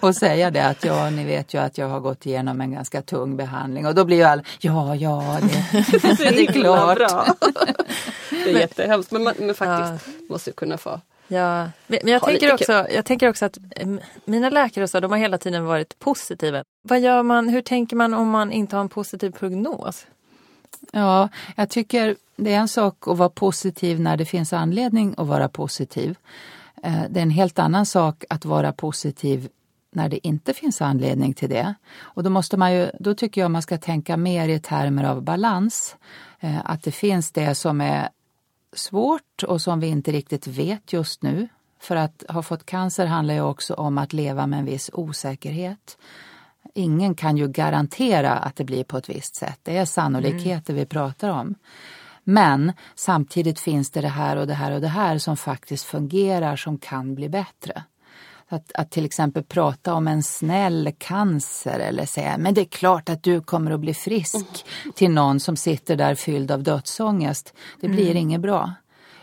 [0.00, 3.02] och säga det att ja, ni vet ju att jag har gått igenom en ganska
[3.02, 6.98] tung behandling och då blir ju alla, ja, ja, det, det är klart.
[6.98, 7.26] Bra.
[8.30, 10.24] det är jättehemskt men, man, men faktiskt ja.
[10.28, 13.58] måste kunna få Ja, men jag tänker, också, jag tänker också att
[14.24, 16.64] mina läkare så, de har hela tiden varit positiva.
[16.82, 20.06] Vad gör man, hur tänker man om man inte har en positiv prognos?
[20.92, 25.26] Ja, jag tycker det är en sak att vara positiv när det finns anledning att
[25.26, 26.16] vara positiv.
[26.82, 29.48] Eh, det är en helt annan sak att vara positiv
[29.94, 31.74] när det inte finns anledning till det.
[32.00, 35.22] Och då, måste man ju, då tycker jag man ska tänka mer i termer av
[35.22, 35.96] balans.
[36.40, 38.08] Eh, att det finns det som är
[38.72, 41.48] svårt och som vi inte riktigt vet just nu.
[41.80, 45.98] För att ha fått cancer handlar ju också om att leva med en viss osäkerhet.
[46.74, 49.60] Ingen kan ju garantera att det blir på ett visst sätt.
[49.62, 50.80] Det är sannolikheter mm.
[50.80, 51.54] vi pratar om.
[52.24, 56.56] Men samtidigt finns det det här och det här och det här som faktiskt fungerar
[56.56, 57.82] som kan bli bättre.
[58.52, 63.08] Att, att till exempel prata om en snäll cancer eller säga men det är klart
[63.08, 64.92] att du kommer att bli frisk mm.
[64.92, 67.54] till någon som sitter där fylld av dödsångest.
[67.80, 68.16] Det blir mm.
[68.16, 68.72] inget bra.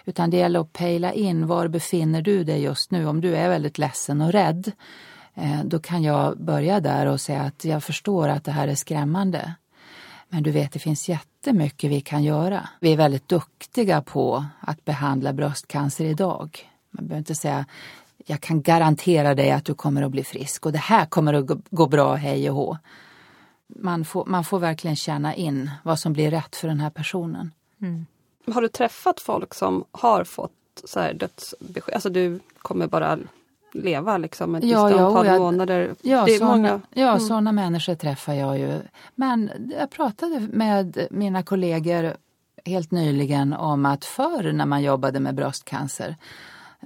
[0.05, 3.07] Utan det gäller att pejla in var befinner du dig just nu.
[3.07, 4.71] Om du är väldigt ledsen och rädd
[5.35, 8.75] eh, då kan jag börja där och säga att jag förstår att det här är
[8.75, 9.53] skrämmande.
[10.29, 12.69] Men du vet, det finns jättemycket vi kan göra.
[12.79, 16.59] Vi är väldigt duktiga på att behandla bröstcancer idag.
[16.91, 17.65] Man behöver inte säga
[18.25, 21.45] jag kan garantera dig att du kommer att bli frisk och det här kommer att
[21.69, 22.77] gå bra hej och hå.
[23.67, 27.51] Man får, man får verkligen känna in vad som blir rätt för den här personen.
[27.81, 28.05] Mm.
[28.53, 30.51] Har du träffat folk som har fått
[30.83, 31.93] så här dödsbesked?
[31.93, 33.19] Alltså du kommer bara
[33.73, 35.95] leva liksom ett ja, visst antal ja, månader.
[36.01, 36.81] Ja, det är såna, många.
[36.93, 37.19] ja mm.
[37.19, 38.81] sådana människor träffar jag ju.
[39.15, 42.13] Men jag pratade med mina kollegor
[42.65, 46.15] helt nyligen om att förr när man jobbade med bröstcancer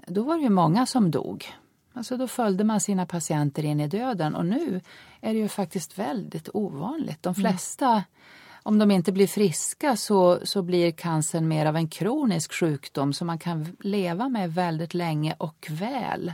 [0.08, 1.54] då var det ju många som dog.
[1.94, 4.82] Alltså då följde man sina patienter in i döden och nu
[5.22, 7.24] är det ju faktiskt väldigt ovanligt.
[7.24, 7.52] De mm.
[7.52, 8.04] flesta mm.
[8.64, 13.28] om de inte blir friska så, så blir cancern mer av en kronisk sjukdom som
[13.28, 16.34] man kan leva med väldigt länge och väl.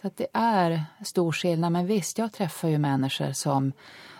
[0.00, 1.72] Så att det är stor skillnad.
[1.72, 3.72] Men visst, jag träffar ju människor som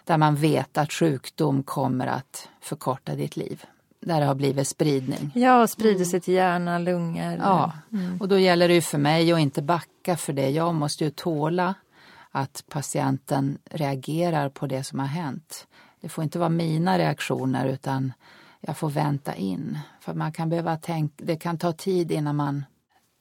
[0.05, 3.65] där man vet att sjukdom kommer att förkorta ditt liv.
[4.07, 5.31] Där det har blivit spridning.
[5.35, 7.37] Ja, och sprider sig till hjärna, lungor.
[7.39, 7.73] Ja,
[8.21, 10.51] och då gäller det ju för mig att inte backa för det.
[10.51, 11.75] Jag måste ju tåla
[12.31, 15.67] att patienten reagerar på det som har hänt.
[16.01, 18.13] Det får inte vara mina reaktioner utan
[18.61, 19.79] jag får vänta in.
[20.01, 22.65] För man kan behöva tänka, det kan ta tid innan man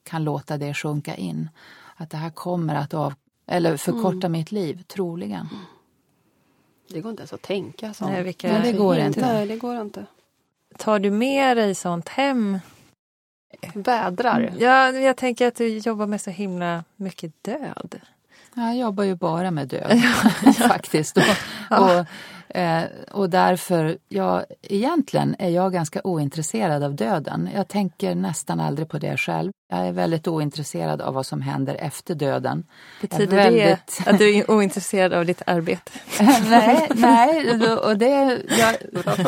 [0.03, 1.49] kan låta det sjunka in.
[1.95, 3.13] Att det här kommer att av,
[3.47, 5.49] eller förkorta mitt liv, troligen.
[6.89, 8.11] Det går inte ens att tänka sånt.
[8.11, 9.21] Nej, vilka- Nej, det går inte.
[9.34, 10.05] Nej, det går inte.
[10.78, 12.59] Tar du med dig sånt hem?
[13.74, 14.51] Vädrar.
[14.57, 17.99] Ja, jag tänker att du jobbar med så himla mycket död.
[18.55, 20.01] Jag jobbar ju bara med död
[20.67, 21.17] faktiskt.
[21.17, 21.24] Och,
[21.78, 22.05] och,
[22.54, 22.82] eh,
[23.12, 27.49] och därför, ja, egentligen är jag ganska ointresserad av döden.
[27.56, 29.51] Jag tänker nästan aldrig på det själv.
[29.70, 32.64] Jag är väldigt ointresserad av vad som händer efter döden.
[33.01, 35.91] Betyder väldigt- det att du är ointresserad av ditt arbete?
[36.49, 38.76] nej, nej, och det, jag,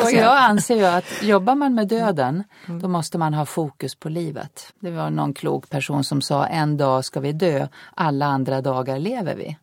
[0.04, 4.08] och jag anser ju att jobbar man med döden då måste man ha fokus på
[4.08, 4.72] livet.
[4.80, 8.98] Det var någon klok person som sa en dag ska vi dö, alla andra dagar
[8.98, 9.56] lever vi.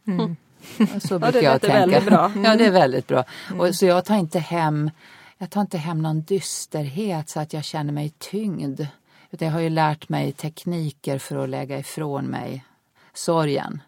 [1.00, 2.02] Så brukar det jag tänka.
[2.02, 2.32] bra.
[2.44, 3.24] Ja, det är väldigt bra.
[3.60, 4.92] Och, så jag tar inte hem
[5.38, 8.82] jag tar inte hem någon dysterhet så att jag känner mig tyngd.
[9.32, 12.66] Utan jag har ju lärt mig tekniker för att lägga ifrån mig
[13.14, 13.82] sorgen.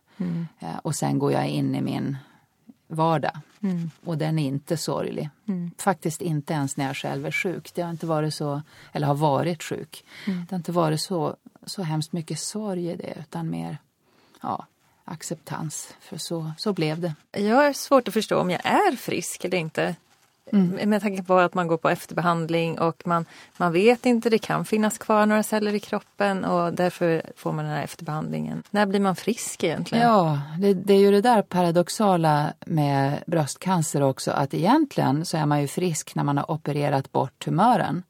[0.60, 2.18] Eh, Och sen går jag in i min
[2.88, 3.40] vardag.
[4.04, 5.30] Och den är inte sorglig.
[5.78, 7.72] Faktiskt inte ens när jag själv är sjuk.
[7.76, 8.62] Det har inte varit så,
[8.94, 10.06] eller har varit sjuk.
[10.26, 13.78] Det har inte varit så, så hemskt mycket sorg i det utan mer
[14.42, 14.66] ja,
[15.06, 15.94] acceptans.
[16.00, 17.16] För så, så blev det.
[17.32, 19.96] Jag har svårt att förstå om jag är frisk eller inte.
[20.86, 23.26] Med tanke på att man går på efterbehandling och man,
[23.58, 27.66] man vet inte, det kan finnas kvar några celler i kroppen och därför får man
[27.66, 28.64] den här efterbehandlingen.
[28.70, 30.08] När blir man frisk egentligen?
[30.08, 35.46] Ja, det, det är ju det där paradoxala med bröstcancer också att egentligen så är
[35.46, 38.04] man ju frisk när man har opererat bort tumören.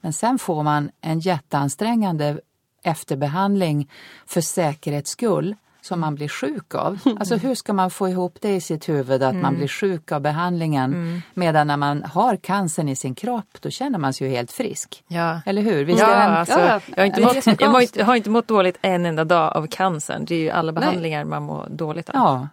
[0.00, 2.40] Men sen får man en jätteansträngande
[2.82, 3.90] efterbehandling
[4.26, 6.98] för säkerhets skull som man blir sjuk av.
[7.18, 10.20] Alltså hur ska man få ihop det i sitt huvud att man blir sjuk av
[10.20, 14.52] behandlingen medan när man har cancern i sin kropp då känner man sig ju helt
[14.52, 15.04] frisk.
[15.08, 15.40] Ja.
[15.46, 15.84] Eller hur?
[15.84, 18.16] Visst Ja, är en- alltså, ja, jag, har inte mått, jag, har inte, jag har
[18.16, 20.24] inte mått dåligt en enda dag av cancern.
[20.24, 22.14] Det är ju alla behandlingar man mår dåligt av.
[22.16, 22.48] ja.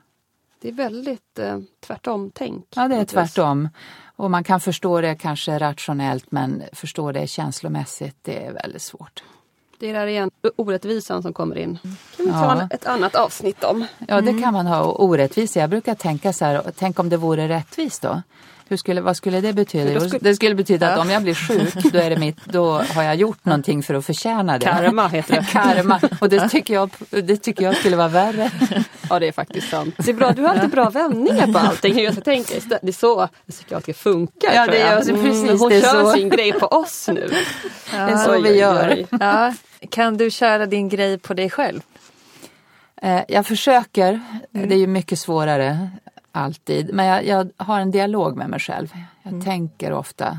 [0.61, 1.57] Det är väldigt eh,
[1.87, 2.65] tvärtom-tänk.
[2.75, 3.69] Ja, det är tvärtom.
[4.15, 9.23] Och man kan förstå det kanske rationellt men förstå det känslomässigt, det är väldigt svårt.
[9.81, 11.79] Det är där igen, orättvisan som kommer in.
[12.17, 12.67] kan vi ta Ja.
[12.71, 13.85] ett annat avsnitt om.
[14.07, 14.81] Ja, det kan man ha.
[14.83, 18.21] Och orättvisa, jag brukar tänka så här, tänk om det vore rättvist då?
[18.71, 19.99] Hur skulle, vad skulle det betyda?
[19.99, 21.01] Skulle- Det skulle betyda att Ja.
[21.01, 24.05] om jag blir sjuk, då, är det mitt, då har jag gjort någonting för att
[24.05, 24.65] förtjäna det.
[24.65, 25.47] Karma heter det.
[25.51, 25.99] Karma.
[26.21, 28.51] Och det tycker, jag, det tycker jag skulle vara värre.
[29.09, 29.95] Ja det är faktiskt sant.
[29.97, 31.99] Det är bra, du har alltid bra vändningar på allting.
[31.99, 34.53] Jag tänka, det är så psykiatriker funkar.
[34.55, 34.89] Ja, det jag.
[35.07, 36.11] gör- precis, hon det är kör så.
[36.11, 37.29] sin grej på oss nu.
[37.91, 38.89] Det är så Oj, vi oj, gör.
[38.97, 39.07] oj.
[39.19, 39.53] Ja.
[39.89, 41.81] Kan du köra din grej på dig själv?
[43.01, 44.19] Eh, Jag försöker.
[44.51, 45.89] Det är ju mycket svårare
[46.31, 46.93] alltid.
[46.93, 48.93] Men jag, jag har en dialog med mig själv.
[49.23, 50.37] Jag tänker ofta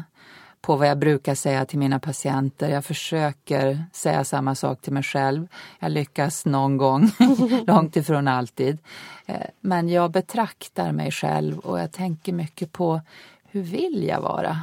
[0.61, 2.69] på vad jag brukar säga till mina patienter.
[2.69, 5.49] Jag försöker säga samma sak till mig själv.
[5.79, 7.11] Jag lyckas någon gång,
[7.67, 8.79] långt ifrån alltid.
[9.27, 13.01] Eh, Men jag betraktar mig själv och jag tänker mycket på
[13.45, 14.61] hur vill jag vara?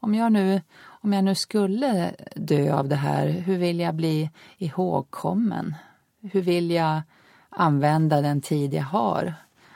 [0.00, 4.30] Om, jag nu, om jag nu skulle dö av det här, hur vill jag bli
[4.58, 5.74] ihågkommen?
[6.22, 7.02] Hur vill jag
[7.50, 9.34] använda den tid jag har?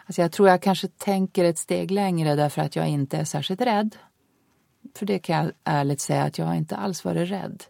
[0.08, 3.60] Alltså jag tror jag kanske tänker ett steg längre därför att jag inte är särskilt
[3.60, 3.96] rädd.
[4.96, 7.64] För det kan jag ärligt säga att jag har inte alls varit rädd.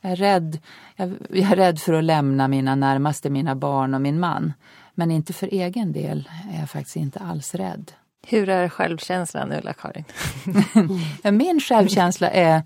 [0.00, 0.58] Jag är rädd,
[0.96, 4.52] jag, jag är rädd för att lämna mina närmaste, mina barn och min man.
[4.94, 7.92] Men inte för egen del är jag faktiskt inte alls rädd.
[8.26, 10.04] Hur är självkänslan Ulla-Karin?
[11.36, 12.62] Min självkänsla är,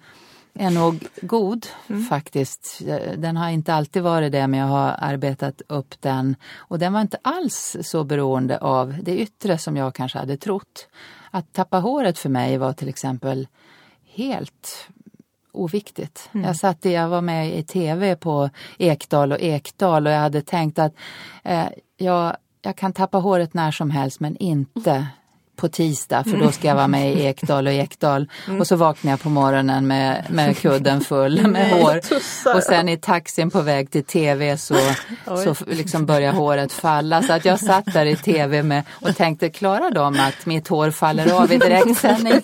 [0.55, 1.67] är nog god
[2.09, 2.81] faktiskt.
[3.17, 6.37] Den har inte alltid varit det men jag har arbetat upp den.
[6.55, 10.89] Och den var inte alls så beroende av det yttre som jag kanske hade trott.
[11.31, 13.49] Att tappa håret för mig var till exempel
[14.05, 14.89] helt
[15.53, 16.31] oviktigt.
[16.33, 20.79] Jag satt jag var med i tv på Ekdal och Ekdal och jag hade tänkt
[20.79, 20.95] att
[21.43, 25.07] eh, jag, jag kan tappa håret när som helst men inte
[25.63, 28.29] på tisdag för då ska jag vara med i Ekdal och Ekdal.
[28.61, 32.01] Och så vaknar jag på morgonen med, med kudden full med hår.
[32.57, 34.77] Och sen i taxin på väg till tv så,
[35.25, 37.23] så liksom börjar håret falla.
[37.23, 40.91] Så att jag satt där i tv med och tänkte, klarar de att mitt hår
[40.91, 42.33] faller av i direktsändning?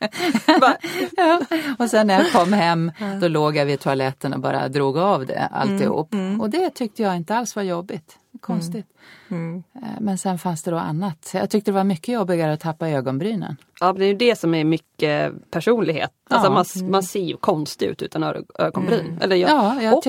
[1.16, 1.40] ja.
[1.78, 5.26] Och sen när jag kom hem då låg jag vid toaletten och bara drog av
[5.26, 6.12] det alltihop.
[6.12, 6.40] Mm, mm.
[6.40, 8.19] Och det tyckte jag inte alls var jobbigt.
[8.40, 8.86] Konstigt.
[9.28, 9.62] Mm.
[9.74, 9.94] mm.
[10.00, 11.30] Men sen fanns det då annat.
[11.34, 13.56] Jag tyckte det var mycket jobbigare att tappa ögonbrynen.
[13.80, 16.10] Ja, det är ju det som är mycket personlighet.
[16.30, 16.90] Alltså man, mm.
[16.90, 19.00] man ser ju konstig ut utan ögonbryn.
[19.00, 19.18] Mm.
[19.20, 19.82] Eller jag.
[19.82, 20.06] Ja, och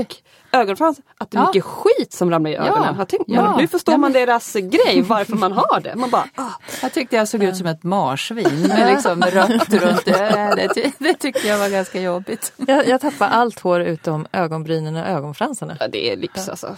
[0.51, 1.47] ögonfrans, att det är ja.
[1.47, 2.95] mycket skit som ramlar i ögonen.
[2.97, 3.05] Ja.
[3.05, 3.57] Tänkt, ja.
[3.57, 5.95] Nu förstår man deras grej, varför man har det.
[5.95, 6.49] Man bara, ah.
[6.81, 10.05] Jag tyckte jag såg ut som ett marsvin med liksom rött runt.
[10.05, 12.53] Det, det tyckte jag var ganska jobbigt.
[12.55, 15.77] Jag, jag tappade allt hår utom ögonbrynen och ögonfransarna.
[15.79, 16.75] Ja, det är lyx alltså.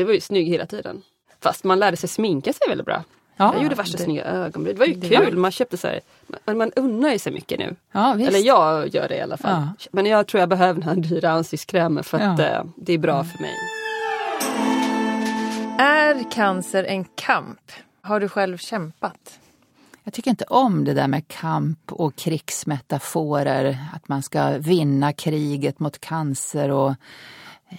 [0.00, 1.02] Det var ju snygg hela tiden.
[1.40, 3.04] Fast man lärde sig sminka sig väldigt bra.
[3.36, 4.74] Ja, jag gjorde värsta det, snygga ögonbryn.
[4.74, 5.24] Det var ju det kul.
[5.24, 5.32] Var...
[5.32, 6.00] Man köpte så här,
[6.44, 7.76] man, man unnar sig mycket nu.
[7.92, 9.62] Ja, Eller jag gör det i alla fall.
[9.78, 9.88] Ja.
[9.92, 12.60] Men jag tror jag behöver den här dyra ansiktskrämen för att ja.
[12.60, 13.26] uh, det är bra mm.
[13.26, 13.54] för mig.
[15.78, 17.72] Är cancer en kamp?
[18.02, 19.38] Har du själv kämpat?
[20.04, 23.78] Jag tycker inte om det där med kamp och krigsmetaforer.
[23.94, 26.94] Att man ska vinna kriget mot cancer och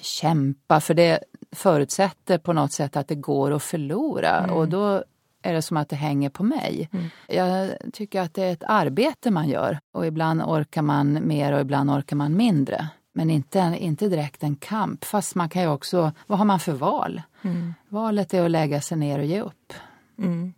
[0.01, 0.81] kämpa.
[0.81, 1.19] För det
[1.55, 4.55] förutsätter på något sätt att det går att förlora mm.
[4.55, 5.03] och då
[5.41, 6.89] är det som att det hänger på mig.
[6.93, 7.05] Mm.
[7.27, 11.61] Jag tycker att det är ett arbete man gör och ibland orkar man mer och
[11.61, 12.87] ibland orkar man mindre.
[13.13, 16.71] Men inte, inte direkt en kamp, fast man kan ju också, vad har man för
[16.71, 17.21] val?
[17.41, 17.73] Mm.
[17.89, 19.73] Valet är att lägga sig ner och ge upp.
[20.17, 20.53] Mm.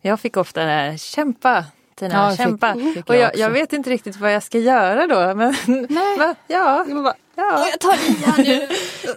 [0.00, 1.64] Jag fick ofta det här, kämpa
[2.00, 2.74] Tina, ja, kämpa.
[2.74, 5.34] Fick, fick och jag, jag, vet inte riktigt vad jag ska göra då.
[5.34, 5.56] Men,
[5.88, 6.18] Nej.
[6.18, 7.68] Va, ja, bara, ja.
[7.70, 8.68] jag tar i nu.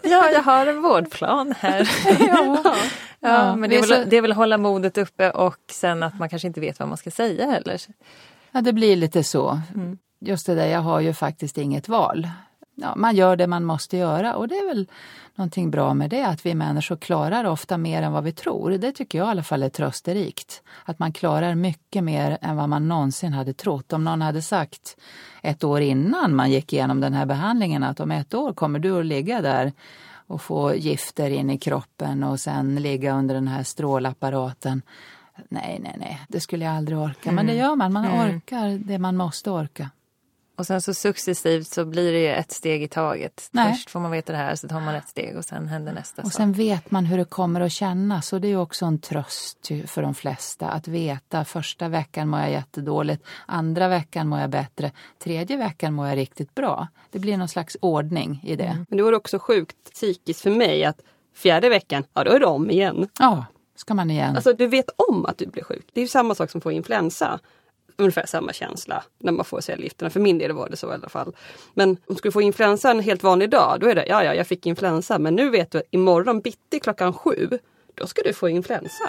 [0.10, 1.90] ja, jag har en vårdplan här.
[2.28, 2.76] ja.
[3.20, 6.30] Ja, men det är, väl, det är väl hålla modet uppe och sen att man
[6.30, 7.82] kanske inte vet vad man ska säga heller.
[8.52, 9.62] Ja, det blir lite så.
[9.76, 9.98] Mm.
[10.20, 12.28] Just det där, jag har ju faktiskt inget val.
[12.76, 14.88] Ja, man gör det man måste göra och det är väl
[15.36, 18.72] någonting bra med det, att vi människor klarar ofta mer än vad vi tror.
[18.72, 20.64] Det tycker jag i alla fall är trösterikt.
[20.86, 23.94] Att man klarar mycket mer än vad man någonsin hade trott.
[23.94, 24.98] Om någon hade sagt
[25.42, 29.00] ett år innan man gick igenom den här behandlingen att om ett år kommer du
[29.00, 29.72] att ligga där
[30.28, 34.82] och få gifter in i kroppen och sen ligga under den här strålapparaten.
[35.50, 37.30] Nej, nej, nej, det skulle jag aldrig orka.
[37.30, 37.36] Mm.
[37.36, 38.36] Men det gör man, man mm.
[38.36, 39.90] orkar det man måste orka.
[40.56, 43.50] Och sen så successivt så blir det ett steg i taget.
[43.52, 43.74] Nej.
[43.74, 46.22] Först får man veta det här, så tar man ett steg och sen händer nästa.
[46.22, 49.68] Och sen vet man hur det kommer att kännas och det är också en tröst
[49.86, 54.92] för de flesta att veta första veckan mår jag jättedåligt, andra veckan mår jag bättre,
[55.24, 56.88] tredje veckan mår jag riktigt bra.
[57.12, 58.64] Det blir någon slags ordning i det.
[58.64, 58.86] Mm.
[58.90, 61.00] Men det var också sjukt psykiskt för mig att
[61.36, 63.08] fjärde veckan, ja då är det om igen.
[63.20, 63.46] Ja,
[63.76, 64.36] ska man igen.
[64.36, 65.86] Alltså du vet om att du blir sjuk.
[65.94, 67.40] Det är samma sak som att få influensa
[67.98, 70.10] ungefär samma känsla när man får cellgifterna.
[70.10, 71.36] För min del var det så i alla fall.
[71.74, 74.34] Men om du skulle få influensa en helt vanlig dag, då är det ja, ja,
[74.34, 75.20] jag fick influensa.
[75.20, 77.60] Men nu vet du att imorgon bitti klockan sju,
[77.96, 79.04] då ska du få influensa.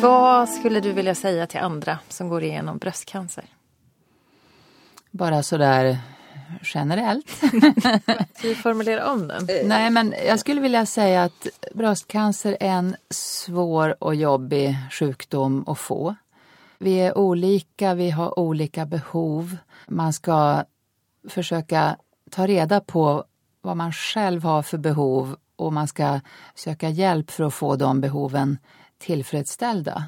[0.00, 3.44] Vad skulle du vilja säga till andra som går igenom bröstcancer?
[5.10, 5.98] Bara sådär
[6.62, 7.30] generellt.
[8.38, 9.48] Ska vi formulera om den?
[9.64, 15.78] Nej, men jag skulle vilja säga att bröstcancer är en svår och jobbig sjukdom att
[15.78, 16.14] få.
[16.78, 19.56] Vi är olika, vi har olika behov.
[19.88, 20.64] Man ska
[21.28, 21.96] försöka
[22.30, 23.24] ta reda på
[23.62, 26.20] vad man själv har för behov och man ska
[26.54, 28.58] söka hjälp för att få de behoven
[28.98, 30.04] tillfredsställda.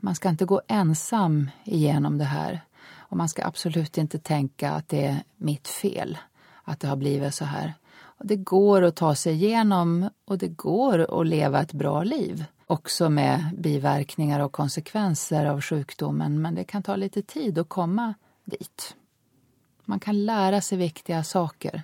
[0.00, 2.60] Man ska inte gå ensam igenom det här
[2.94, 6.18] och man ska absolut inte tänka att det är mitt fel
[6.64, 7.74] att det har blivit så här.
[8.18, 13.10] Det går att ta sig igenom och det går att leva ett bra liv också
[13.10, 18.14] med biverkningar och konsekvenser av sjukdomen men det kan ta lite tid att komma
[18.44, 18.96] dit.
[19.84, 21.82] Man kan lära sig viktiga saker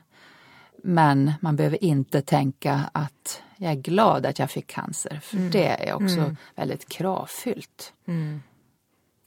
[0.82, 5.50] men man behöver inte tänka att jag är glad att jag fick cancer för mm.
[5.50, 6.36] det är också mm.
[6.54, 7.92] väldigt kravfyllt.
[8.06, 8.42] Mm.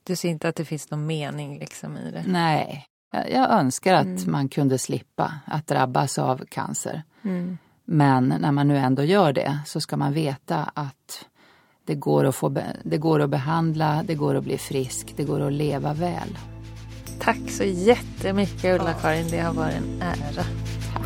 [0.03, 2.23] Du ser inte att det finns någon mening liksom i det?
[2.27, 4.32] Nej, jag, jag önskar att mm.
[4.32, 7.03] man kunde slippa att drabbas av cancer.
[7.23, 7.57] Mm.
[7.86, 11.26] Men när man nu ändå gör det så ska man veta att
[11.86, 15.41] det går, att få, det går att behandla, det går att bli frisk, det går
[15.41, 16.38] att leva väl.
[17.20, 20.45] Tack så jättemycket Ulla-Karin, det har varit en ära.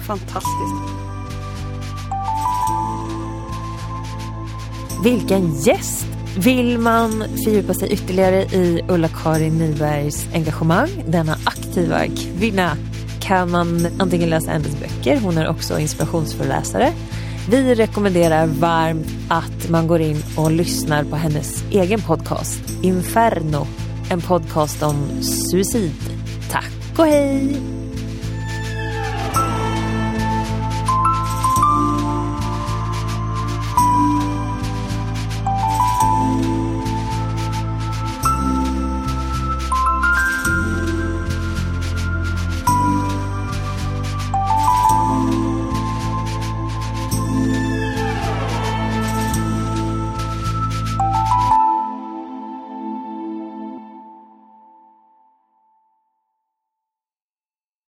[0.08, 1.00] Fantastiskt.
[5.04, 6.06] Vilken gäst!
[6.38, 12.78] Vill man fördjupa sig ytterligare i Ulla-Karin Nybergs engagemang, denna aktiva kvinna,
[13.20, 16.94] kan man antingen läsa hennes böcker, hon är också inspirationsföreläsare,
[17.52, 23.68] vi rekommenderar varmt att man går in och lyssnar på hennes egen podcast Inferno.
[24.12, 25.96] En podcast om suicid.
[26.52, 27.79] Tack och hej!